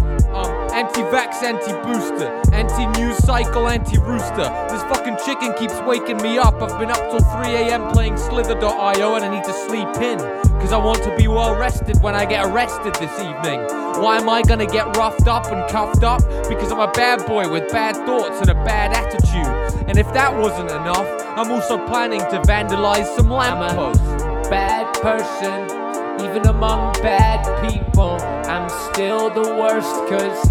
Anti-vax, 0.74 1.44
anti-booster, 1.44 2.42
anti-news 2.52 3.18
cycle, 3.18 3.68
anti-rooster. 3.70 4.50
This 4.70 4.82
fucking 4.84 5.18
chicken 5.24 5.54
keeps 5.54 5.80
waking 5.82 6.18
me 6.18 6.38
up. 6.38 6.62
I've 6.62 6.80
been 6.80 6.90
up 6.90 7.12
till 7.12 7.20
3 7.20 7.54
a.m. 7.54 7.92
playing 7.92 8.18
Slither.io 8.18 9.16
and 9.16 9.24
I 9.24 9.30
need 9.30 9.44
to 9.44 9.54
sleep 9.54 9.88
in. 10.02 10.18
Cause 10.64 10.72
I 10.72 10.78
want 10.78 11.04
to 11.04 11.16
be 11.18 11.28
well 11.28 11.56
rested 11.56 12.02
when 12.02 12.16
I 12.16 12.26
get 12.26 12.46
arrested 12.46 12.96
this 12.96 13.20
evening. 13.20 13.60
Why 14.02 14.18
am 14.18 14.30
I 14.30 14.42
gonna 14.42 14.66
get 14.66 14.96
roughed 14.96 15.28
up 15.28 15.46
and 15.48 15.70
cuffed 15.70 16.04
up? 16.04 16.22
Because 16.48 16.72
I'm 16.72 16.80
a 16.80 16.92
bad 16.92 17.26
boy 17.28 17.52
with 17.52 17.70
bad 17.72 17.96
thoughts 18.06 18.40
and 18.40 18.50
a 18.50 18.54
bad 18.54 18.94
attitude. 18.94 19.90
And 19.90 19.98
if 19.98 20.12
that 20.14 20.36
wasn't 20.36 20.72
enough, 20.72 21.08
I'm 21.38 21.52
also 21.52 21.86
planning 21.86 22.22
to 22.22 22.42
vandalize 22.48 23.14
some 23.16 23.30
lampposts. 23.30 24.02
bad 24.50 24.94
person, 25.02 25.73
even 26.22 26.48
among 26.48 26.94
bad 27.02 27.44
people. 27.70 28.18
I'm 28.46 28.70
still 28.92 29.30
the 29.30 29.56
worst, 29.56 29.94
cause 30.10 30.50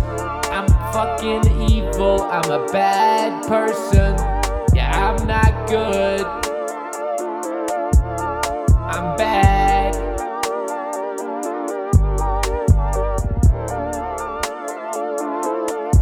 I'm 0.50 0.66
fucking 0.92 1.71
evil. 1.71 2.23
I'm 2.23 2.50
a 2.50 2.66
bad 2.73 3.47
person. 3.47 4.16
Yeah, 4.75 4.90
I'm 4.92 5.26
not 5.26 5.69
good. 5.69 6.25
I'm 8.92 9.16
bad. 9.16 9.95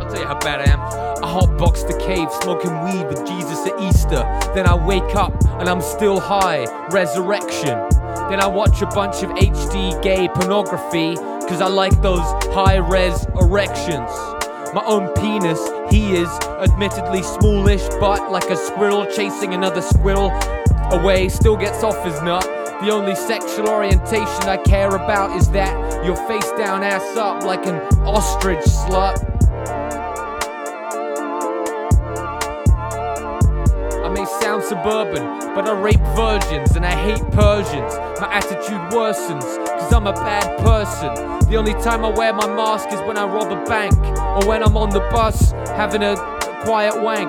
I'll 0.01 0.11
tell 0.11 0.21
you 0.21 0.27
how 0.27 0.39
bad 0.41 0.61
I 0.61 0.71
am. 0.73 0.81
I 1.23 1.27
hotbox 1.27 1.87
the 1.87 1.99
cave, 1.99 2.29
smoking 2.43 2.73
weed 2.85 3.07
with 3.07 3.27
Jesus 3.27 3.67
at 3.67 3.79
Easter. 3.81 4.23
Then 4.55 4.67
I 4.67 4.75
wake 4.75 5.15
up 5.15 5.33
and 5.61 5.69
I'm 5.69 5.83
still 5.83 6.19
high. 6.19 6.65
Resurrection. 6.89 8.00
Then 8.31 8.41
I 8.41 8.47
watch 8.47 8.81
a 8.81 8.87
bunch 8.87 9.25
of 9.25 9.31
HD 9.31 10.01
gay 10.05 10.29
pornography, 10.29 11.17
cause 11.17 11.61
I 11.61 11.67
like 11.67 12.01
those 12.01 12.21
high 12.55 12.77
res 12.77 13.27
erections. 13.41 14.09
My 14.73 14.85
own 14.87 15.13
penis, 15.15 15.59
he 15.91 16.13
is 16.13 16.29
admittedly 16.63 17.25
smallish, 17.25 17.83
but 17.99 18.31
like 18.31 18.49
a 18.49 18.57
squirrel 18.57 19.05
chasing 19.07 19.53
another 19.53 19.83
squirrel 19.83 20.31
away, 20.93 21.29
still 21.29 21.57
gets 21.57 21.83
off 21.83 22.05
his 22.05 22.23
nut. 22.23 22.45
The 22.81 22.91
only 22.91 23.17
sexual 23.17 23.69
orientation 23.69 24.45
I 24.45 24.59
care 24.59 24.95
about 24.95 25.37
is 25.37 25.51
that 25.51 26.05
you're 26.07 26.15
face 26.29 26.53
down, 26.53 26.85
ass 26.85 27.17
up, 27.17 27.43
like 27.43 27.67
an 27.67 27.81
ostrich 28.07 28.61
slut. 28.61 29.30
Suburban, 34.71 35.25
but 35.57 35.67
I 35.67 35.73
rape 35.73 36.07
virgins 36.15 36.77
and 36.77 36.87
I 36.87 36.95
hate 36.95 37.21
Persians. 37.33 37.93
My 38.21 38.33
attitude 38.33 38.81
worsens, 38.95 39.43
cause 39.67 39.93
I'm 39.93 40.07
a 40.07 40.13
bad 40.13 40.47
person. 40.61 41.13
The 41.51 41.57
only 41.57 41.73
time 41.83 42.05
I 42.05 42.11
wear 42.11 42.33
my 42.33 42.47
mask 42.47 42.89
is 42.93 43.01
when 43.01 43.17
I 43.19 43.25
rob 43.25 43.51
a 43.51 43.61
bank, 43.65 43.99
or 44.17 44.49
when 44.49 44.63
I'm 44.63 44.77
on 44.77 44.91
the 44.91 45.01
bus 45.11 45.51
having 45.75 46.05
a 46.05 46.15
quiet 46.63 47.03
wank. 47.03 47.29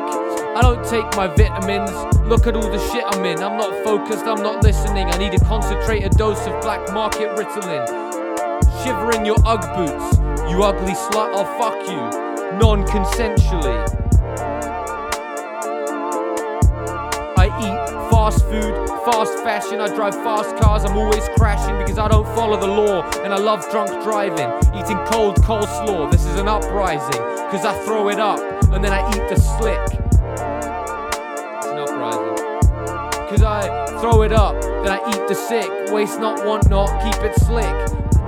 I 0.55 0.61
don't 0.61 0.85
take 0.87 1.05
my 1.17 1.25
vitamins, 1.33 1.89
look 2.27 2.45
at 2.45 2.55
all 2.55 2.69
the 2.69 2.77
shit 2.91 3.03
I'm 3.07 3.25
in. 3.25 3.41
I'm 3.41 3.57
not 3.57 3.73
focused, 3.83 4.25
I'm 4.25 4.43
not 4.43 4.61
listening. 4.61 5.07
I 5.07 5.17
need 5.17 5.33
a 5.33 5.43
concentrated 5.43 6.11
dose 6.11 6.45
of 6.45 6.61
black 6.61 6.93
market 6.93 7.29
Ritalin. 7.35 7.87
Shivering 8.83 9.25
your 9.25 9.37
Ugg 9.45 9.65
boots, 9.75 10.17
you 10.51 10.61
ugly 10.61 10.93
slut, 10.93 11.33
I'll 11.33 11.49
fuck 11.57 11.87
you, 11.89 12.59
non 12.59 12.85
consensually. 12.85 14.00
Fast 18.21 18.45
food, 18.45 18.87
fast 19.03 19.33
fashion. 19.39 19.81
I 19.81 19.87
drive 19.95 20.13
fast 20.13 20.55
cars. 20.57 20.83
I'm 20.83 20.95
always 20.95 21.27
crashing 21.37 21.75
because 21.79 21.97
I 21.97 22.07
don't 22.07 22.27
follow 22.35 22.55
the 22.59 22.67
law. 22.67 23.01
And 23.23 23.33
I 23.33 23.37
love 23.37 23.67
drunk 23.71 23.89
driving, 24.03 24.47
eating 24.77 24.99
cold 25.07 25.37
coleslaw. 25.37 26.11
This 26.11 26.23
is 26.27 26.39
an 26.39 26.47
uprising 26.47 27.23
because 27.45 27.65
I 27.65 27.73
throw 27.83 28.09
it 28.09 28.19
up 28.19 28.39
and 28.71 28.83
then 28.83 28.93
I 28.93 29.09
eat 29.09 29.27
the 29.27 29.37
slick. 29.37 29.81
It's 29.89 31.65
an 31.65 31.79
uprising. 31.79 32.37
Cause 33.27 33.41
I 33.41 33.87
throw 34.01 34.21
it 34.21 34.33
up, 34.33 34.61
then 34.61 34.89
I 34.89 34.99
eat 35.09 35.27
the 35.27 35.33
sick. 35.33 35.69
Waste 35.91 36.19
not, 36.19 36.45
want 36.45 36.69
not, 36.69 36.89
keep 37.01 37.23
it 37.23 37.35
slick. 37.39 37.75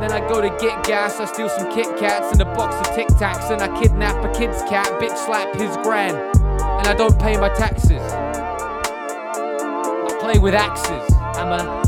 Then 0.02 0.12
I 0.12 0.28
go 0.28 0.42
to 0.42 0.50
get 0.60 0.84
gas, 0.86 1.20
I 1.20 1.26
steal 1.26 1.50
some 1.50 1.72
Kit 1.72 1.98
Kats 1.98 2.32
and 2.32 2.42
a 2.42 2.46
box 2.46 2.76
of 2.78 2.96
Tic 2.96 3.10
Tacs, 3.10 3.52
and 3.52 3.62
I 3.62 3.68
kidnap 3.80 4.26
a 4.26 4.40
kid's 4.40 4.64
cat, 4.64 4.88
bitch 5.00 5.16
slap 5.24 5.54
his 5.56 5.78
gran. 5.84 6.16
And 6.16 6.88
I 6.88 6.96
don't 6.96 7.20
pay 7.20 7.38
my 7.38 7.50
taxes. 7.50 8.02
Play 10.24 10.40
with 10.40 10.54
axes. 10.54 11.14
I'm 11.36 11.52
a 11.52 11.84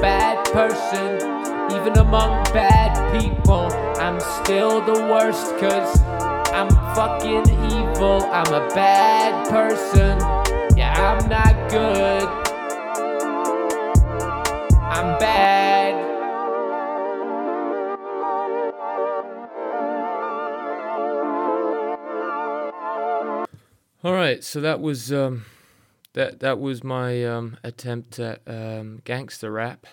bad 0.00 0.42
person, 0.54 1.16
even 1.70 1.98
among 1.98 2.42
bad 2.44 2.96
people. 3.12 3.70
I'm 4.00 4.18
still 4.20 4.80
the 4.80 5.02
worst, 5.12 5.54
cause 5.58 6.00
I'm 6.48 6.70
fucking 6.96 7.46
evil. 7.66 8.22
I'm 8.32 8.54
a 8.54 8.66
bad 8.74 9.50
person. 9.50 10.18
Yeah, 10.78 10.94
I'm 10.96 11.28
not 11.28 11.70
good. 11.70 12.26
I'm 14.80 15.18
bad. 15.18 16.14
All 24.02 24.14
right, 24.14 24.42
so 24.42 24.62
that 24.62 24.80
was 24.80 25.12
um, 25.12 25.44
that 26.14 26.40
that 26.40 26.58
was 26.58 26.82
my 26.82 27.24
um, 27.24 27.58
attempt 27.62 28.18
at 28.18 28.40
um, 28.46 29.02
gangster 29.04 29.50
rap. 29.52 29.86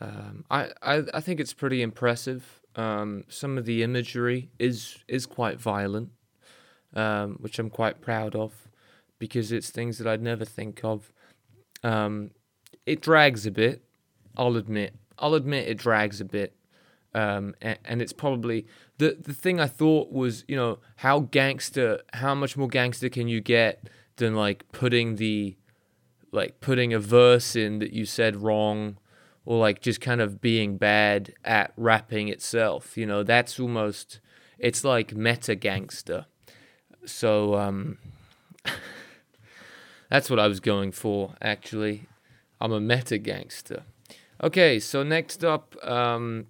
Um, 0.00 0.44
I, 0.50 0.70
I 0.82 1.02
I 1.14 1.20
think 1.20 1.40
it's 1.40 1.54
pretty 1.54 1.82
impressive. 1.82 2.60
Um, 2.76 3.24
some 3.28 3.58
of 3.58 3.64
the 3.64 3.82
imagery 3.82 4.50
is 4.58 4.98
is 5.08 5.26
quite 5.26 5.58
violent, 5.58 6.10
um, 6.94 7.36
which 7.40 7.58
I'm 7.58 7.70
quite 7.70 8.00
proud 8.00 8.34
of, 8.34 8.68
because 9.18 9.52
it's 9.52 9.70
things 9.70 9.98
that 9.98 10.06
I'd 10.06 10.22
never 10.22 10.44
think 10.44 10.84
of. 10.84 11.12
Um, 11.82 12.32
it 12.84 13.00
drags 13.00 13.46
a 13.46 13.50
bit, 13.50 13.82
I'll 14.36 14.56
admit. 14.56 14.94
I'll 15.18 15.34
admit 15.34 15.68
it 15.68 15.78
drags 15.78 16.20
a 16.20 16.24
bit, 16.24 16.54
um, 17.14 17.54
and, 17.60 17.78
and 17.84 18.02
it's 18.02 18.12
probably 18.12 18.66
the 18.98 19.16
the 19.20 19.34
thing 19.34 19.60
I 19.60 19.66
thought 19.68 20.10
was 20.10 20.44
you 20.48 20.56
know 20.56 20.78
how 20.96 21.20
gangster, 21.20 22.00
how 22.14 22.34
much 22.34 22.56
more 22.56 22.68
gangster 22.68 23.08
can 23.08 23.28
you 23.28 23.40
get 23.40 23.88
than 24.20 24.36
like 24.36 24.70
putting 24.70 25.16
the 25.16 25.56
like 26.30 26.60
putting 26.60 26.92
a 26.92 27.00
verse 27.00 27.56
in 27.56 27.80
that 27.80 27.92
you 27.92 28.04
said 28.04 28.36
wrong 28.36 28.96
or 29.44 29.58
like 29.58 29.80
just 29.80 30.00
kind 30.00 30.20
of 30.20 30.40
being 30.40 30.76
bad 30.76 31.34
at 31.44 31.72
rapping 31.76 32.28
itself 32.28 32.96
you 32.96 33.04
know? 33.04 33.24
That's 33.24 33.58
almost 33.58 34.20
it's 34.58 34.84
like 34.84 35.14
meta 35.14 35.56
gangster. 35.56 36.26
So 37.04 37.56
um 37.56 37.98
that's 40.10 40.28
what 40.30 40.38
i 40.38 40.46
was 40.46 40.60
going 40.60 40.92
for 40.92 41.34
actually. 41.42 42.06
I'm 42.60 42.72
a 42.72 42.80
meta 42.80 43.18
gangster. 43.18 43.82
Okay 44.42 44.78
so 44.78 45.02
next 45.02 45.42
up 45.44 45.74
um 45.84 46.46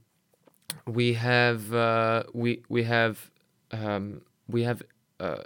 we 0.86 1.14
have 1.14 1.72
uh 1.72 2.24
we 2.34 2.62
we 2.68 2.82
have 2.82 3.30
um 3.72 4.22
we 4.48 4.64
have 4.64 4.82
uh 5.20 5.44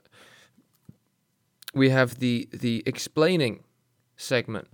we 1.74 1.90
have 1.90 2.18
the 2.18 2.48
the 2.52 2.82
explaining 2.86 3.64
segment 4.16 4.68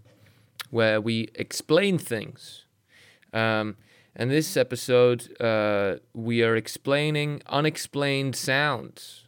where 0.70 1.00
we 1.00 1.28
explain 1.34 1.98
things. 1.98 2.64
Um, 3.32 3.76
and 4.14 4.30
this 4.30 4.56
episode, 4.56 5.40
uh, 5.40 5.96
we 6.14 6.42
are 6.42 6.56
explaining 6.56 7.42
unexplained 7.46 8.36
sounds. 8.36 9.24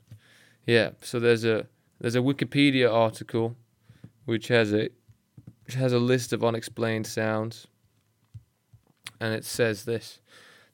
Yeah, 0.66 0.90
so 1.00 1.18
there's 1.18 1.44
a 1.44 1.66
there's 2.00 2.14
a 2.14 2.20
Wikipedia 2.20 2.92
article 2.92 3.56
which 4.24 4.48
has 4.48 4.72
a 4.72 4.90
which 5.64 5.74
has 5.74 5.92
a 5.92 5.98
list 5.98 6.32
of 6.32 6.44
unexplained 6.44 7.06
sounds, 7.06 7.66
and 9.20 9.34
it 9.34 9.44
says 9.44 9.84
this: 9.84 10.20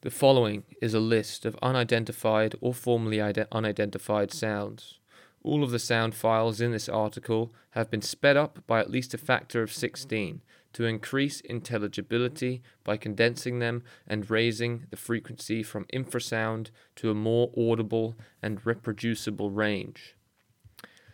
the 0.01 0.11
following 0.11 0.63
is 0.81 0.93
a 0.93 0.99
list 0.99 1.45
of 1.45 1.57
unidentified 1.61 2.55
or 2.61 2.73
formerly 2.73 3.21
ide- 3.21 3.47
unidentified 3.51 4.31
sounds. 4.33 4.98
All 5.43 5.63
of 5.63 5.71
the 5.71 5.79
sound 5.79 6.15
files 6.15 6.59
in 6.59 6.71
this 6.71 6.89
article 6.89 7.53
have 7.71 7.89
been 7.89 8.01
sped 8.01 8.35
up 8.35 8.59
by 8.67 8.79
at 8.79 8.91
least 8.91 9.13
a 9.13 9.17
factor 9.17 9.61
of 9.61 9.71
16 9.71 10.41
to 10.73 10.85
increase 10.85 11.41
intelligibility 11.41 12.61
by 12.83 12.97
condensing 12.97 13.59
them 13.59 13.83
and 14.05 14.29
raising 14.29 14.85
the 14.89 14.97
frequency 14.97 15.63
from 15.63 15.85
infrasound 15.93 16.69
to 16.95 17.09
a 17.09 17.15
more 17.15 17.51
audible 17.57 18.15
and 18.41 18.65
reproducible 18.65 19.49
range. 19.49 20.15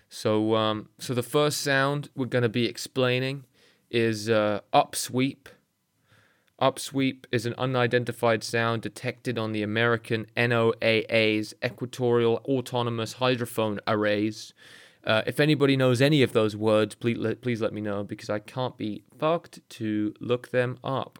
So, 0.09 0.55
um, 0.55 0.89
so 0.99 1.13
the 1.13 1.23
first 1.23 1.61
sound 1.61 2.09
we're 2.15 2.25
going 2.25 2.43
to 2.43 2.49
be 2.49 2.65
explaining 2.65 3.45
is 3.89 4.29
uh, 4.29 4.61
upsweep. 4.73 5.47
Upsweep 6.61 7.25
is 7.33 7.45
an 7.45 7.53
unidentified 7.57 8.41
sound 8.41 8.81
detected 8.81 9.37
on 9.37 9.51
the 9.51 9.61
American 9.61 10.25
NOAA's 10.37 11.53
Equatorial 11.63 12.37
Autonomous 12.45 13.15
Hydrophone 13.15 13.79
Arrays. 13.85 14.53
Uh, 15.03 15.21
if 15.27 15.41
anybody 15.41 15.75
knows 15.75 16.01
any 16.01 16.23
of 16.23 16.31
those 16.31 16.55
words, 16.55 16.95
please 16.95 17.17
let, 17.17 17.41
please 17.41 17.61
let 17.61 17.73
me 17.73 17.81
know 17.81 18.03
because 18.05 18.29
I 18.29 18.39
can't 18.39 18.77
be 18.77 19.03
fucked 19.19 19.67
to 19.71 20.13
look 20.21 20.51
them 20.51 20.79
up. 20.81 21.19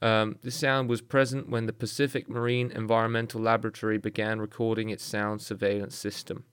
Um, 0.00 0.36
the 0.42 0.50
sound 0.50 0.88
was 0.88 1.02
present 1.02 1.48
when 1.48 1.66
the 1.66 1.72
Pacific 1.72 2.28
Marine 2.28 2.72
Environmental 2.72 3.42
Laboratory 3.42 3.98
began 3.98 4.40
recording 4.40 4.88
its 4.88 5.04
sound 5.04 5.42
surveillance 5.42 5.94
system. 5.94 6.44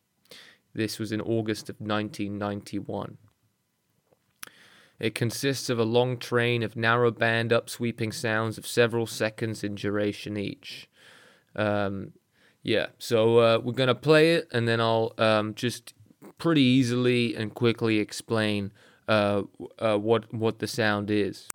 This 0.73 0.99
was 0.99 1.11
in 1.11 1.21
August 1.21 1.69
of 1.69 1.77
1991. 1.79 3.17
It 5.01 5.15
consists 5.15 5.67
of 5.71 5.79
a 5.79 5.83
long 5.83 6.17
train 6.17 6.61
of 6.61 6.75
narrow 6.75 7.09
band 7.09 7.49
upsweeping 7.49 8.13
sounds 8.13 8.59
of 8.59 8.67
several 8.67 9.07
seconds 9.07 9.63
in 9.63 9.73
duration 9.73 10.37
each. 10.37 10.87
Um, 11.55 12.13
yeah, 12.61 12.87
so 12.99 13.39
uh, 13.39 13.59
we're 13.63 13.73
gonna 13.73 13.95
play 13.95 14.35
it, 14.35 14.47
and 14.51 14.67
then 14.67 14.79
I'll 14.79 15.13
um, 15.17 15.55
just 15.55 15.95
pretty 16.37 16.61
easily 16.61 17.35
and 17.35 17.51
quickly 17.51 17.97
explain 17.97 18.71
uh, 19.07 19.41
uh, 19.79 19.97
what 19.97 20.31
what 20.31 20.59
the 20.59 20.67
sound 20.67 21.09
is. 21.09 21.47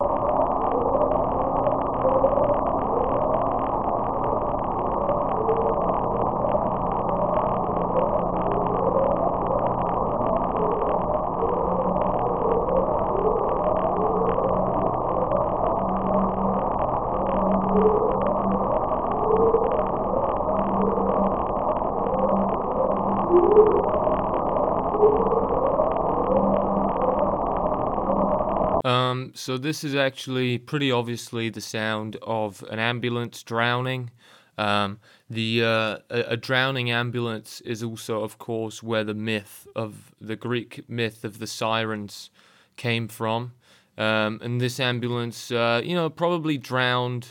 Um, 28.86 29.32
so 29.46 29.56
this 29.56 29.84
is 29.84 29.94
actually 29.94 30.58
pretty 30.58 30.90
obviously 30.90 31.48
the 31.50 31.60
sound 31.60 32.16
of 32.20 32.64
an 32.68 32.80
ambulance 32.80 33.44
drowning. 33.44 34.10
Um, 34.58 34.98
the 35.30 35.62
uh, 35.62 35.98
a, 36.10 36.20
a 36.30 36.36
drowning 36.36 36.90
ambulance 36.90 37.60
is 37.60 37.80
also, 37.80 38.24
of 38.24 38.38
course, 38.38 38.82
where 38.82 39.04
the 39.04 39.14
myth 39.14 39.68
of 39.76 40.12
the 40.20 40.34
Greek 40.34 40.88
myth 40.88 41.22
of 41.24 41.38
the 41.38 41.46
sirens 41.46 42.28
came 42.74 43.06
from. 43.06 43.52
Um, 43.96 44.40
and 44.42 44.60
this 44.60 44.80
ambulance, 44.80 45.52
uh, 45.52 45.80
you 45.84 45.94
know, 45.94 46.10
probably 46.10 46.58
drowned 46.58 47.28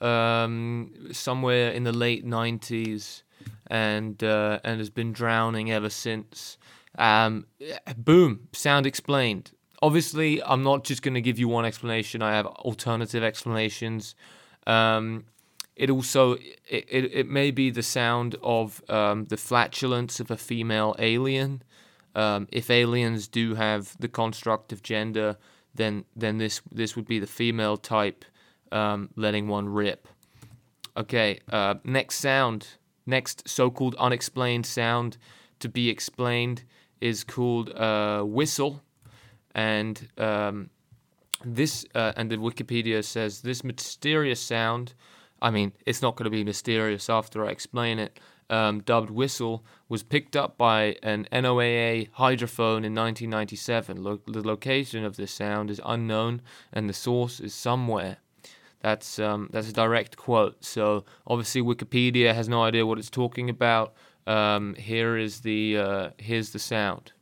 um, 0.00 1.08
somewhere 1.10 1.72
in 1.72 1.82
the 1.82 1.92
late 1.92 2.24
'90s, 2.24 3.22
and 3.66 4.22
uh, 4.22 4.60
and 4.62 4.78
has 4.78 4.90
been 4.90 5.12
drowning 5.12 5.72
ever 5.72 5.90
since. 5.90 6.56
Um, 6.96 7.46
boom, 7.96 8.46
sound 8.52 8.86
explained 8.86 9.50
obviously 9.82 10.42
i'm 10.42 10.62
not 10.62 10.84
just 10.84 11.02
going 11.02 11.14
to 11.14 11.20
give 11.20 11.38
you 11.38 11.48
one 11.48 11.64
explanation. 11.64 12.22
I 12.22 12.34
have 12.34 12.46
alternative 12.46 13.22
explanations. 13.22 14.14
Um, 14.66 15.24
it 15.76 15.90
also 15.90 16.32
it, 16.32 16.84
it, 16.88 17.04
it 17.14 17.28
may 17.28 17.50
be 17.50 17.70
the 17.70 17.82
sound 17.82 18.36
of 18.42 18.82
um, 18.88 19.26
the 19.26 19.36
flatulence 19.36 20.20
of 20.20 20.30
a 20.30 20.36
female 20.36 20.94
alien. 20.98 21.62
Um, 22.14 22.48
if 22.50 22.70
aliens 22.70 23.28
do 23.28 23.54
have 23.54 23.96
the 23.98 24.08
construct 24.08 24.72
of 24.72 24.82
gender 24.82 25.36
then 25.74 26.04
then 26.16 26.38
this 26.38 26.60
this 26.72 26.96
would 26.96 27.06
be 27.06 27.18
the 27.18 27.26
female 27.26 27.76
type 27.76 28.24
um, 28.72 29.10
letting 29.16 29.46
one 29.48 29.68
rip. 29.68 30.08
Okay 30.96 31.40
uh, 31.50 31.74
next 31.84 32.16
sound 32.16 32.66
next 33.06 33.48
so-called 33.48 33.94
unexplained 33.98 34.66
sound 34.66 35.16
to 35.60 35.68
be 35.68 35.88
explained 35.88 36.64
is 37.00 37.24
called 37.24 37.70
uh, 37.70 38.22
whistle 38.22 38.82
and 39.58 40.08
um, 40.18 40.70
this 41.44 41.84
uh, 41.96 42.12
and 42.16 42.30
the 42.30 42.36
Wikipedia 42.36 43.04
says 43.04 43.40
this 43.40 43.64
mysterious 43.64 44.40
sound. 44.40 44.94
I 45.42 45.50
mean, 45.50 45.72
it's 45.84 46.00
not 46.00 46.14
going 46.14 46.24
to 46.24 46.30
be 46.30 46.44
mysterious 46.44 47.10
after 47.10 47.44
I 47.44 47.50
explain 47.50 47.98
it. 47.98 48.20
Um, 48.50 48.80
dubbed 48.80 49.10
whistle 49.10 49.64
was 49.88 50.02
picked 50.04 50.36
up 50.36 50.56
by 50.56 50.96
an 51.02 51.26
NOAA 51.32 52.08
hydrophone 52.12 52.84
in 52.84 52.94
1997. 52.94 54.02
Lo- 54.02 54.20
the 54.26 54.46
location 54.46 55.04
of 55.04 55.16
this 55.16 55.32
sound 55.32 55.70
is 55.70 55.80
unknown, 55.84 56.40
and 56.72 56.88
the 56.88 56.94
source 56.94 57.40
is 57.40 57.52
somewhere. 57.52 58.18
That's 58.80 59.18
um, 59.18 59.50
that's 59.52 59.70
a 59.70 59.72
direct 59.72 60.16
quote. 60.16 60.64
So 60.64 61.04
obviously 61.26 61.62
Wikipedia 61.62 62.32
has 62.32 62.48
no 62.48 62.62
idea 62.62 62.86
what 62.86 62.98
it's 62.98 63.10
talking 63.10 63.50
about. 63.50 63.92
Um, 64.24 64.76
here 64.76 65.16
is 65.16 65.40
the 65.40 65.78
uh, 65.78 66.10
here's 66.16 66.50
the 66.50 66.60
sound. 66.60 67.12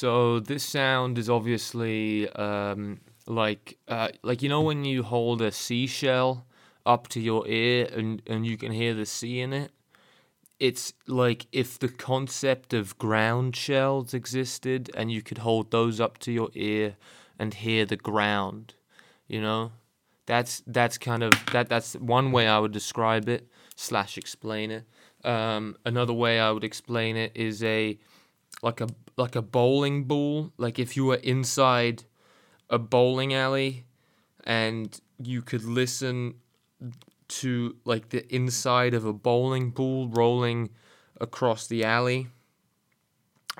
So 0.00 0.40
this 0.40 0.64
sound 0.64 1.18
is 1.18 1.28
obviously 1.28 2.26
um, 2.30 3.00
like 3.26 3.76
uh, 3.86 4.08
like 4.22 4.40
you 4.40 4.48
know 4.48 4.62
when 4.62 4.82
you 4.82 5.02
hold 5.02 5.42
a 5.42 5.52
seashell 5.52 6.46
up 6.86 7.08
to 7.08 7.20
your 7.20 7.46
ear 7.46 7.86
and, 7.94 8.22
and 8.26 8.46
you 8.46 8.56
can 8.56 8.72
hear 8.72 8.94
the 8.94 9.04
sea 9.04 9.40
in 9.40 9.52
it. 9.52 9.72
It's 10.58 10.94
like 11.06 11.48
if 11.52 11.78
the 11.78 11.90
concept 11.90 12.72
of 12.72 12.96
ground 12.96 13.54
shells 13.54 14.14
existed 14.14 14.90
and 14.96 15.12
you 15.12 15.20
could 15.20 15.36
hold 15.36 15.70
those 15.70 16.00
up 16.00 16.16
to 16.20 16.32
your 16.32 16.48
ear 16.54 16.96
and 17.38 17.52
hear 17.52 17.84
the 17.84 17.96
ground, 17.96 18.72
you 19.28 19.42
know. 19.42 19.72
That's 20.24 20.62
that's 20.66 20.96
kind 20.96 21.22
of 21.22 21.32
that 21.52 21.68
that's 21.68 21.92
one 21.96 22.32
way 22.32 22.48
I 22.48 22.58
would 22.58 22.72
describe 22.72 23.28
it 23.28 23.48
slash 23.76 24.16
explain 24.16 24.70
it. 24.70 24.84
Um, 25.26 25.76
another 25.84 26.14
way 26.14 26.40
I 26.40 26.52
would 26.52 26.64
explain 26.64 27.18
it 27.18 27.32
is 27.34 27.62
a 27.62 27.98
like 28.62 28.80
a 28.80 28.88
like 29.16 29.36
a 29.36 29.42
bowling 29.42 30.04
ball. 30.04 30.52
Like 30.56 30.78
if 30.78 30.96
you 30.96 31.06
were 31.06 31.16
inside 31.22 32.04
a 32.68 32.78
bowling 32.78 33.34
alley 33.34 33.84
and 34.44 35.00
you 35.18 35.42
could 35.42 35.64
listen 35.64 36.34
to 37.28 37.76
like 37.84 38.08
the 38.10 38.26
inside 38.34 38.94
of 38.94 39.04
a 39.04 39.12
bowling 39.12 39.70
ball 39.70 40.08
rolling 40.08 40.70
across 41.20 41.66
the 41.66 41.84
alley. 41.84 42.28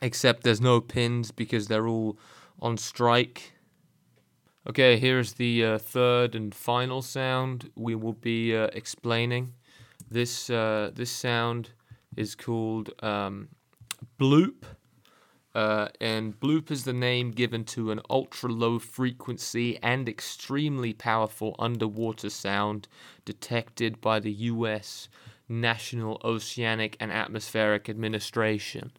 Except 0.03 0.42
there's 0.42 0.61
no 0.61 0.81
pins 0.81 1.31
because 1.31 1.68
they're 1.68 1.87
all 1.87 2.18
on 2.61 2.76
strike. 2.79 3.53
Okay, 4.68 4.98
here's 4.98 5.35
the 5.35 5.64
uh, 5.64 5.79
third 5.79 6.35
and 6.35 6.55
final 6.55 7.03
sound 7.03 7.70
we 7.76 7.94
will 7.94 8.12
be 8.12 8.57
uh, 8.57 8.68
explaining. 8.72 9.55
This 10.11 10.50
uh, 10.50 10.90
this 10.94 11.11
sound 11.11 11.70
is 12.16 12.35
called 12.35 12.90
um, 13.03 13.48
bloop. 14.18 14.64
Uh, 15.54 15.88
and 16.00 16.38
bloop 16.38 16.70
is 16.70 16.84
the 16.84 16.92
name 16.92 17.32
given 17.32 17.64
to 17.64 17.90
an 17.90 18.00
ultra 18.08 18.50
low 18.50 18.78
frequency 18.78 19.78
and 19.82 20.08
extremely 20.08 20.92
powerful 20.92 21.56
underwater 21.58 22.30
sound 22.30 22.86
detected 23.24 24.00
by 24.00 24.20
the 24.20 24.30
U.S. 24.30 25.08
National 25.48 26.20
Oceanic 26.24 26.96
and 27.00 27.10
Atmospheric 27.10 27.88
Administration. 27.88 28.92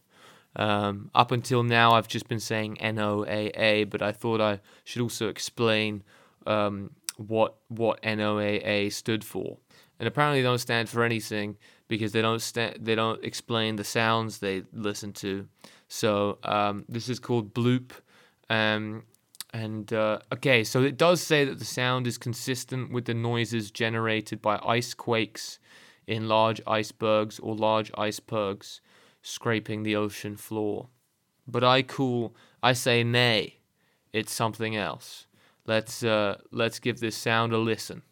Um, 0.57 1.09
up 1.15 1.31
until 1.31 1.63
now, 1.63 1.93
I've 1.93 2.09
just 2.09 2.27
been 2.27 2.41
saying 2.41 2.77
NOAA, 2.81 3.89
but 3.89 4.01
I 4.01 4.11
thought 4.11 4.41
I 4.41 4.59
should 4.83 5.01
also 5.01 5.29
explain 5.29 6.03
um, 6.45 6.91
what 7.15 7.55
what 7.69 8.01
NOAA 8.01 8.91
stood 8.91 9.23
for. 9.23 9.57
And 9.99 10.07
apparently, 10.07 10.41
they 10.41 10.47
don't 10.47 10.57
stand 10.57 10.89
for 10.89 11.03
anything 11.03 11.57
because 11.87 12.11
they 12.11 12.21
don't 12.21 12.41
sta- 12.41 12.73
they 12.77 12.95
don't 12.95 13.23
explain 13.23 13.77
the 13.77 13.85
sounds 13.85 14.39
they 14.39 14.63
listen 14.73 15.13
to. 15.13 15.47
So 15.91 16.37
um, 16.43 16.85
this 16.87 17.09
is 17.09 17.19
called 17.19 17.53
bloop. 17.53 17.91
Um, 18.49 19.03
and 19.53 19.91
uh, 19.91 20.19
okay, 20.31 20.63
so 20.63 20.81
it 20.83 20.95
does 20.95 21.19
say 21.19 21.43
that 21.43 21.59
the 21.59 21.65
sound 21.65 22.07
is 22.07 22.17
consistent 22.17 22.93
with 22.93 23.03
the 23.03 23.13
noises 23.13 23.71
generated 23.71 24.41
by 24.41 24.57
ice 24.65 24.93
quakes 24.93 25.59
in 26.07 26.29
large 26.29 26.61
icebergs 26.65 27.39
or 27.39 27.57
large 27.57 27.91
icebergs 27.97 28.79
scraping 29.21 29.83
the 29.83 29.97
ocean 29.97 30.37
floor. 30.37 30.87
But 31.45 31.65
I 31.65 31.83
call, 31.83 32.37
I 32.63 32.71
say 32.71 33.03
nay, 33.03 33.59
it's 34.13 34.31
something 34.31 34.77
else. 34.77 35.27
Let's 35.65 36.03
uh, 36.03 36.37
let's 36.51 36.79
give 36.79 37.01
this 37.01 37.17
sound 37.17 37.51
a 37.51 37.57
listen. 37.57 38.03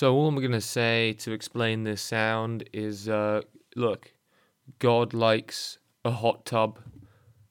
So 0.00 0.14
all 0.14 0.28
I'm 0.28 0.40
gonna 0.40 0.62
say 0.62 1.12
to 1.18 1.32
explain 1.32 1.84
this 1.84 2.00
sound 2.00 2.66
is, 2.72 3.06
uh, 3.06 3.42
look, 3.76 4.14
God 4.78 5.12
likes 5.12 5.76
a 6.06 6.10
hot 6.10 6.46
tub, 6.46 6.78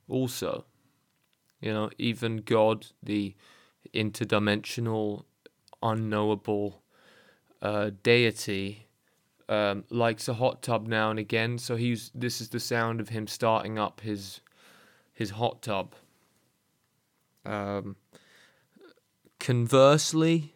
also. 0.08 0.66
You 1.62 1.72
know, 1.72 1.92
even 2.00 2.38
God, 2.38 2.88
the 3.04 3.36
interdimensional, 3.94 5.26
unknowable 5.84 6.82
uh, 7.62 7.92
deity, 8.02 8.88
um, 9.48 9.84
likes 9.92 10.28
a 10.28 10.34
hot 10.34 10.64
tub 10.64 10.88
now 10.88 11.12
and 11.12 11.20
again. 11.20 11.60
So 11.60 11.76
he's 11.76 12.10
this 12.16 12.42
is 12.42 12.50
the 12.50 12.60
sound 12.60 13.00
of 13.00 13.10
him 13.10 13.28
starting 13.28 13.78
up 13.78 14.02
his 14.02 14.42
his 15.14 15.30
hot 15.30 15.62
tub. 15.62 15.94
Um, 17.46 17.96
conversely, 19.40 20.56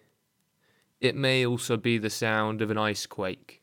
it 1.03 1.15
may 1.17 1.45
also 1.45 1.75
be 1.75 1.97
the 1.97 2.09
sound 2.09 2.61
of 2.61 2.71
an 2.71 2.77
ice 2.77 3.05
quake. 3.05 3.61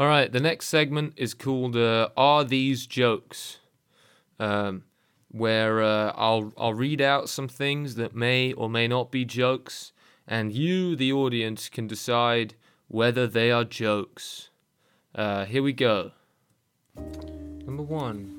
All 0.00 0.06
right, 0.08 0.30
the 0.32 0.40
next 0.40 0.66
segment 0.66 1.12
is 1.16 1.32
called 1.32 1.76
uh, 1.76 2.08
"Are 2.16 2.42
These 2.42 2.86
Jokes," 2.88 3.60
um, 4.40 4.82
where 5.30 5.80
uh, 5.80 6.12
I'll 6.16 6.52
I'll 6.58 6.74
read 6.74 7.00
out 7.00 7.28
some 7.28 7.46
things 7.46 7.94
that 7.94 8.16
may 8.16 8.52
or 8.52 8.68
may 8.68 8.88
not 8.88 9.12
be 9.12 9.24
jokes, 9.24 9.92
and 10.26 10.52
you, 10.52 10.96
the 10.96 11.12
audience, 11.12 11.68
can 11.68 11.86
decide 11.86 12.54
whether 12.88 13.28
they 13.28 13.52
are 13.52 13.64
jokes. 13.64 14.50
Uh, 15.14 15.44
here 15.44 15.62
we 15.62 15.72
go. 15.72 16.10
Number 16.96 17.84
one. 17.84 18.36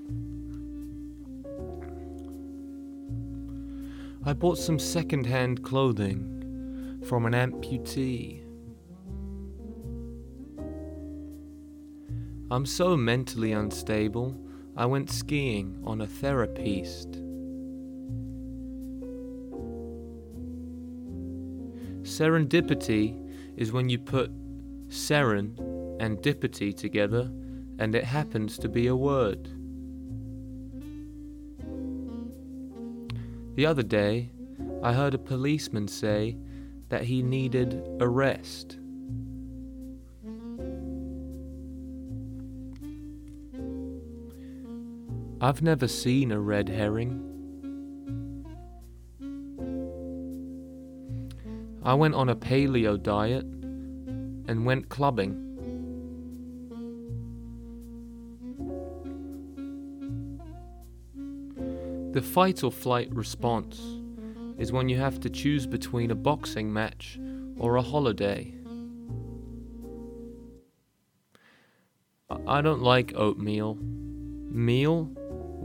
I 4.24 4.34
bought 4.34 4.58
some 4.60 4.78
second-hand 4.78 5.64
clothing 5.64 6.41
from 7.04 7.26
an 7.26 7.34
amputee. 7.34 8.44
I'm 12.52 12.66
so 12.66 12.98
mentally 12.98 13.54
unstable, 13.54 14.36
I 14.76 14.86
went 14.86 15.10
skiing 15.10 15.82
on 15.86 16.02
a 16.02 16.08
therapist. 16.08 17.12
Serendipity 22.04 23.18
is 23.58 23.72
when 23.72 23.90
you 23.90 24.00
put 24.00 24.32
seren 24.90 25.58
and 26.00 26.22
dipity 26.22 26.74
together 26.76 27.32
and 27.80 27.96
it 27.96 28.04
happens 28.04 28.58
to 28.60 28.68
be 28.68 28.88
a 28.88 28.96
word. 28.96 29.48
The 33.56 33.66
other 33.66 33.84
day, 33.84 34.30
I 34.84 34.94
heard 34.94 35.14
a 35.14 35.20
policeman 35.20 35.88
say 35.88 36.38
that 36.92 37.04
he 37.06 37.24
needed 37.24 37.82
a 38.02 38.08
rest. 38.08 38.78
I've 45.40 45.62
never 45.62 45.88
seen 45.88 46.34
a 46.34 46.40
red 46.40 46.68
herring. 46.68 47.28
I 51.82 51.94
went 51.94 52.14
on 52.14 52.28
a 52.28 52.36
paleo 52.36 53.02
diet 53.02 53.46
and 53.46 54.66
went 54.66 54.90
clubbing. 54.90 55.48
The 62.12 62.22
fight 62.22 62.66
or 62.66 62.72
flight 62.72 63.08
response 63.16 64.01
is 64.62 64.72
when 64.72 64.88
you 64.88 64.98
have 64.98 65.20
to 65.20 65.28
choose 65.28 65.66
between 65.66 66.12
a 66.12 66.16
boxing 66.16 66.72
match 66.72 67.20
or 67.58 67.78
a 67.78 67.82
holiday. 67.82 68.54
I- 72.48 72.62
don't 72.62 72.84
like 72.84 73.12
oatmeal. 73.16 73.80
Meal? 74.52 75.06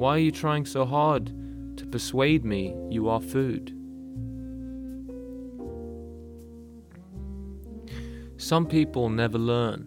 Why 0.01 0.17
are 0.17 0.19
you 0.19 0.31
trying 0.31 0.65
so 0.65 0.87
hard 0.87 1.27
to 1.77 1.87
persuade 1.87 2.43
me 2.43 2.75
you 2.91 3.11
are 3.11 3.21
food? 3.21 3.71
Some 8.39 8.67
people 8.67 9.11
never 9.11 9.37
learn. 9.37 9.87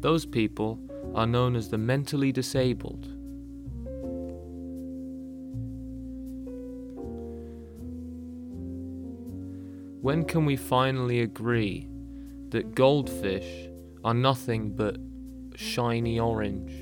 Those 0.00 0.26
people 0.26 0.80
are 1.14 1.26
known 1.26 1.54
as 1.54 1.68
the 1.68 1.78
mentally 1.78 2.32
disabled. 2.32 3.13
When 10.04 10.26
can 10.26 10.44
we 10.44 10.56
finally 10.56 11.22
agree 11.22 11.88
that 12.50 12.74
goldfish 12.74 13.70
are 14.04 14.12
nothing 14.12 14.76
but 14.76 14.98
shiny 15.56 16.20
orange? 16.20 16.72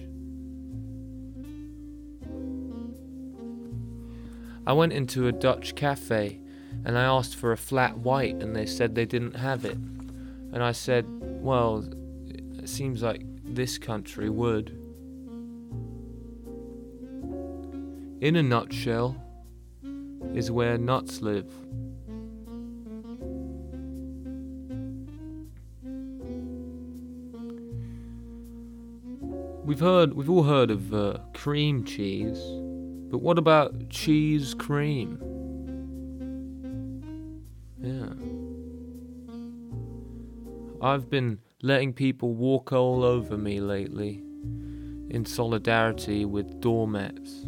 I 4.67 4.73
went 4.73 4.93
into 4.93 5.29
a 5.29 5.33
Dutch 5.33 5.77
cafe 5.77 6.41
and 6.85 6.99
I 6.99 7.05
asked 7.05 7.37
for 7.37 7.53
a 7.53 7.57
flat 7.57 7.97
white 7.97 8.43
and 8.43 8.57
they 8.57 8.67
said 8.67 8.97
they 8.97 9.07
didn't 9.07 9.37
have 9.37 9.65
it. 9.65 9.77
And 9.77 10.61
I 10.61 10.73
said, 10.73 11.07
well, 11.21 11.89
it 12.27 12.69
seems 12.69 13.05
like 13.05 13.23
this 13.45 13.79
country 13.79 14.31
would. 14.31 14.71
In 18.21 18.35
a 18.35 18.43
nutshell, 18.43 19.17
is 20.35 20.51
where 20.51 20.77
nuts 20.77 21.21
live. 21.21 21.62
We've 29.65 29.79
heard, 29.79 30.15
we've 30.15 30.29
all 30.29 30.43
heard 30.43 30.73
of 30.73 30.93
uh, 30.93 31.19
cream 31.35 31.85
cheese, 31.85 32.41
but 33.11 33.19
what 33.19 33.39
about 33.39 33.91
cheese 33.91 34.55
cream? 34.55 35.19
Yeah. 37.81 38.13
I've 40.85 41.09
been 41.09 41.39
letting 41.63 41.93
people 41.93 42.35
walk 42.35 42.73
all 42.73 43.05
over 43.05 43.39
me 43.39 43.61
lately 43.61 44.21
in 45.11 45.25
solidarity 45.25 46.25
with 46.25 46.61
doormats. 46.61 47.45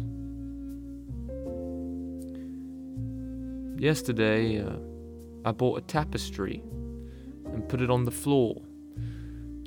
Yesterday, 3.77 4.61
uh, 4.61 4.77
I 5.43 5.51
bought 5.51 5.79
a 5.79 5.81
tapestry 5.81 6.63
and 7.51 7.67
put 7.67 7.81
it 7.81 7.89
on 7.89 8.05
the 8.05 8.11
floor. 8.11 8.61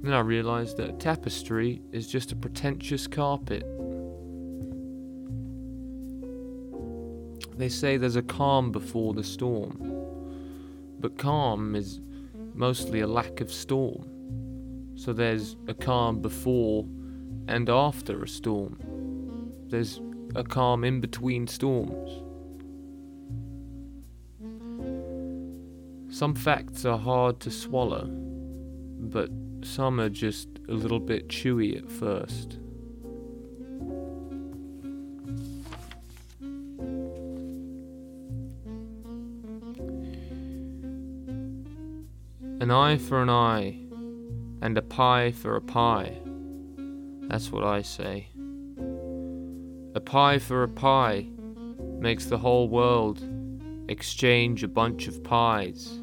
Then 0.02 0.12
I 0.12 0.20
realized 0.20 0.76
that 0.76 0.90
a 0.90 0.92
tapestry 0.92 1.82
is 1.92 2.06
just 2.06 2.30
a 2.30 2.37
pretentious 2.37 3.06
carpet. 3.06 3.64
They 7.56 7.68
say 7.68 7.96
there's 7.96 8.14
a 8.14 8.22
calm 8.22 8.70
before 8.70 9.14
the 9.14 9.24
storm, 9.24 9.76
but 11.00 11.18
calm 11.18 11.74
is 11.74 12.00
mostly 12.54 13.00
a 13.00 13.06
lack 13.08 13.40
of 13.40 13.52
storm. 13.52 14.94
So 14.94 15.12
there's 15.12 15.56
a 15.66 15.74
calm 15.74 16.20
before 16.20 16.84
and 17.48 17.68
after 17.68 18.22
a 18.22 18.28
storm. 18.28 18.78
There's 19.66 20.00
a 20.37 20.44
calm 20.44 20.84
in 20.84 21.00
between 21.00 21.48
storms. 21.48 22.22
Some 26.14 26.34
facts 26.34 26.84
are 26.84 26.98
hard 26.98 27.40
to 27.40 27.50
swallow, 27.50 28.06
but 28.08 29.30
some 29.62 30.00
are 30.00 30.08
just 30.08 30.48
a 30.68 30.72
little 30.72 31.00
bit 31.00 31.28
chewy 31.28 31.76
at 31.76 31.90
first. 31.90 32.58
An 42.60 42.70
eye 42.70 42.98
for 42.98 43.22
an 43.22 43.30
eye, 43.30 43.78
and 44.60 44.76
a 44.76 44.82
pie 44.82 45.30
for 45.30 45.56
a 45.56 45.60
pie. 45.60 46.18
That's 47.28 47.52
what 47.52 47.64
I 47.64 47.82
say. 47.82 48.28
A 49.94 50.00
pie 50.00 50.38
for 50.38 50.62
a 50.62 50.68
pie 50.68 51.28
makes 51.98 52.26
the 52.26 52.38
whole 52.38 52.68
world 52.68 53.22
exchange 53.88 54.62
a 54.62 54.68
bunch 54.68 55.06
of 55.06 55.22
pies. 55.22 56.00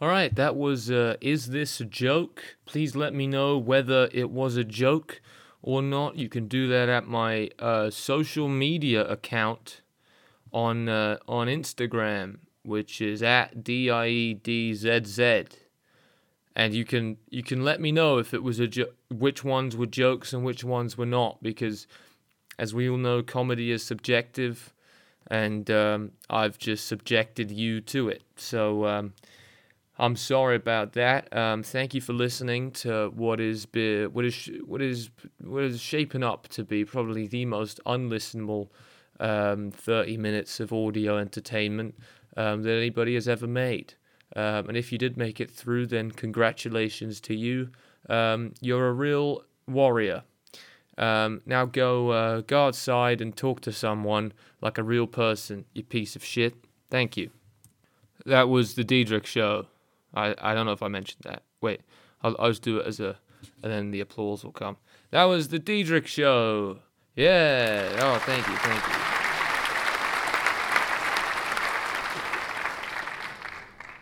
All 0.00 0.08
right, 0.08 0.34
that 0.34 0.56
was 0.56 0.90
uh, 0.90 1.16
Is 1.20 1.48
This 1.48 1.78
a 1.78 1.84
Joke? 1.84 2.56
Please 2.64 2.96
let 2.96 3.12
me 3.12 3.26
know 3.26 3.58
whether 3.58 4.08
it 4.14 4.30
was 4.30 4.56
a 4.56 4.64
joke 4.64 5.20
or 5.60 5.82
not. 5.82 6.16
You 6.16 6.26
can 6.26 6.48
do 6.48 6.66
that 6.68 6.88
at 6.88 7.06
my 7.06 7.50
uh, 7.58 7.90
social 7.90 8.48
media 8.48 9.06
account 9.06 9.82
on 10.54 10.88
uh, 10.88 11.18
on 11.28 11.48
Instagram, 11.48 12.38
which 12.62 13.02
is 13.02 13.22
at 13.22 13.62
D 13.62 13.90
I 13.90 14.06
E 14.06 14.32
D 14.32 14.72
Z 14.72 15.02
Z. 15.04 15.44
And 16.56 16.72
you 16.72 16.86
can 16.86 17.18
you 17.28 17.42
can 17.42 17.62
let 17.62 17.78
me 17.78 17.92
know 17.92 18.16
if 18.16 18.32
it 18.32 18.42
was 18.42 18.58
a 18.58 18.68
jo- 18.68 18.94
which 19.10 19.44
ones 19.44 19.76
were 19.76 19.84
jokes 19.84 20.32
and 20.32 20.42
which 20.42 20.64
ones 20.64 20.96
were 20.96 21.04
not 21.04 21.42
because 21.42 21.86
as 22.58 22.72
we 22.72 22.88
all 22.88 22.96
know 22.96 23.22
comedy 23.22 23.70
is 23.70 23.82
subjective 23.82 24.72
and 25.26 25.70
um, 25.70 26.12
I've 26.30 26.56
just 26.56 26.88
subjected 26.88 27.50
you 27.50 27.82
to 27.82 28.08
it. 28.08 28.22
So 28.36 28.86
um, 28.86 29.12
I'm 30.00 30.16
sorry 30.16 30.56
about 30.56 30.94
that. 30.94 31.36
Um, 31.36 31.62
thank 31.62 31.92
you 31.92 32.00
for 32.00 32.14
listening 32.14 32.70
to 32.70 33.12
what 33.14 33.38
is 33.38 33.66
be, 33.66 34.06
what 34.06 34.24
is 34.24 34.50
what 34.64 34.80
is 34.80 35.10
what 35.44 35.62
is 35.62 35.78
shaping 35.78 36.22
up 36.22 36.48
to 36.48 36.64
be 36.64 36.86
probably 36.86 37.26
the 37.26 37.44
most 37.44 37.80
unlistenable 37.84 38.68
um, 39.20 39.70
30 39.70 40.16
minutes 40.16 40.58
of 40.58 40.72
audio 40.72 41.18
entertainment 41.18 41.96
um, 42.38 42.62
that 42.62 42.72
anybody 42.72 43.12
has 43.14 43.28
ever 43.28 43.46
made. 43.46 43.92
Um, 44.34 44.68
and 44.68 44.76
if 44.76 44.90
you 44.90 44.96
did 44.96 45.18
make 45.18 45.38
it 45.38 45.50
through, 45.50 45.88
then 45.88 46.12
congratulations 46.12 47.20
to 47.20 47.34
you. 47.34 47.68
Um, 48.08 48.54
you're 48.62 48.88
a 48.88 48.94
real 48.94 49.44
warrior. 49.68 50.22
Um, 50.96 51.42
now 51.44 51.66
go 51.66 52.08
uh, 52.08 52.40
go 52.40 52.68
outside 52.68 53.20
and 53.20 53.36
talk 53.36 53.60
to 53.62 53.72
someone 53.72 54.32
like 54.62 54.78
a 54.78 54.82
real 54.82 55.06
person, 55.06 55.66
you 55.74 55.82
piece 55.82 56.16
of 56.16 56.24
shit. 56.24 56.54
Thank 56.88 57.18
you. 57.18 57.28
That 58.24 58.48
was 58.48 58.76
the 58.76 58.84
Diedrich 58.84 59.26
show. 59.26 59.66
I, 60.14 60.34
I 60.38 60.54
don't 60.54 60.66
know 60.66 60.72
if 60.72 60.82
I 60.82 60.88
mentioned 60.88 61.22
that. 61.24 61.42
Wait, 61.60 61.80
I'll, 62.22 62.36
I'll 62.38 62.50
just 62.50 62.62
do 62.62 62.78
it 62.78 62.86
as 62.86 63.00
a, 63.00 63.18
and 63.62 63.72
then 63.72 63.90
the 63.90 64.00
applause 64.00 64.44
will 64.44 64.52
come. 64.52 64.76
That 65.10 65.24
was 65.24 65.48
the 65.48 65.58
Diedrich 65.58 66.06
show. 66.06 66.78
Yeah. 67.16 67.96
Oh, 68.00 68.18
thank 68.24 68.46
you, 68.46 68.54
thank 68.56 68.86
you. 68.86 69.19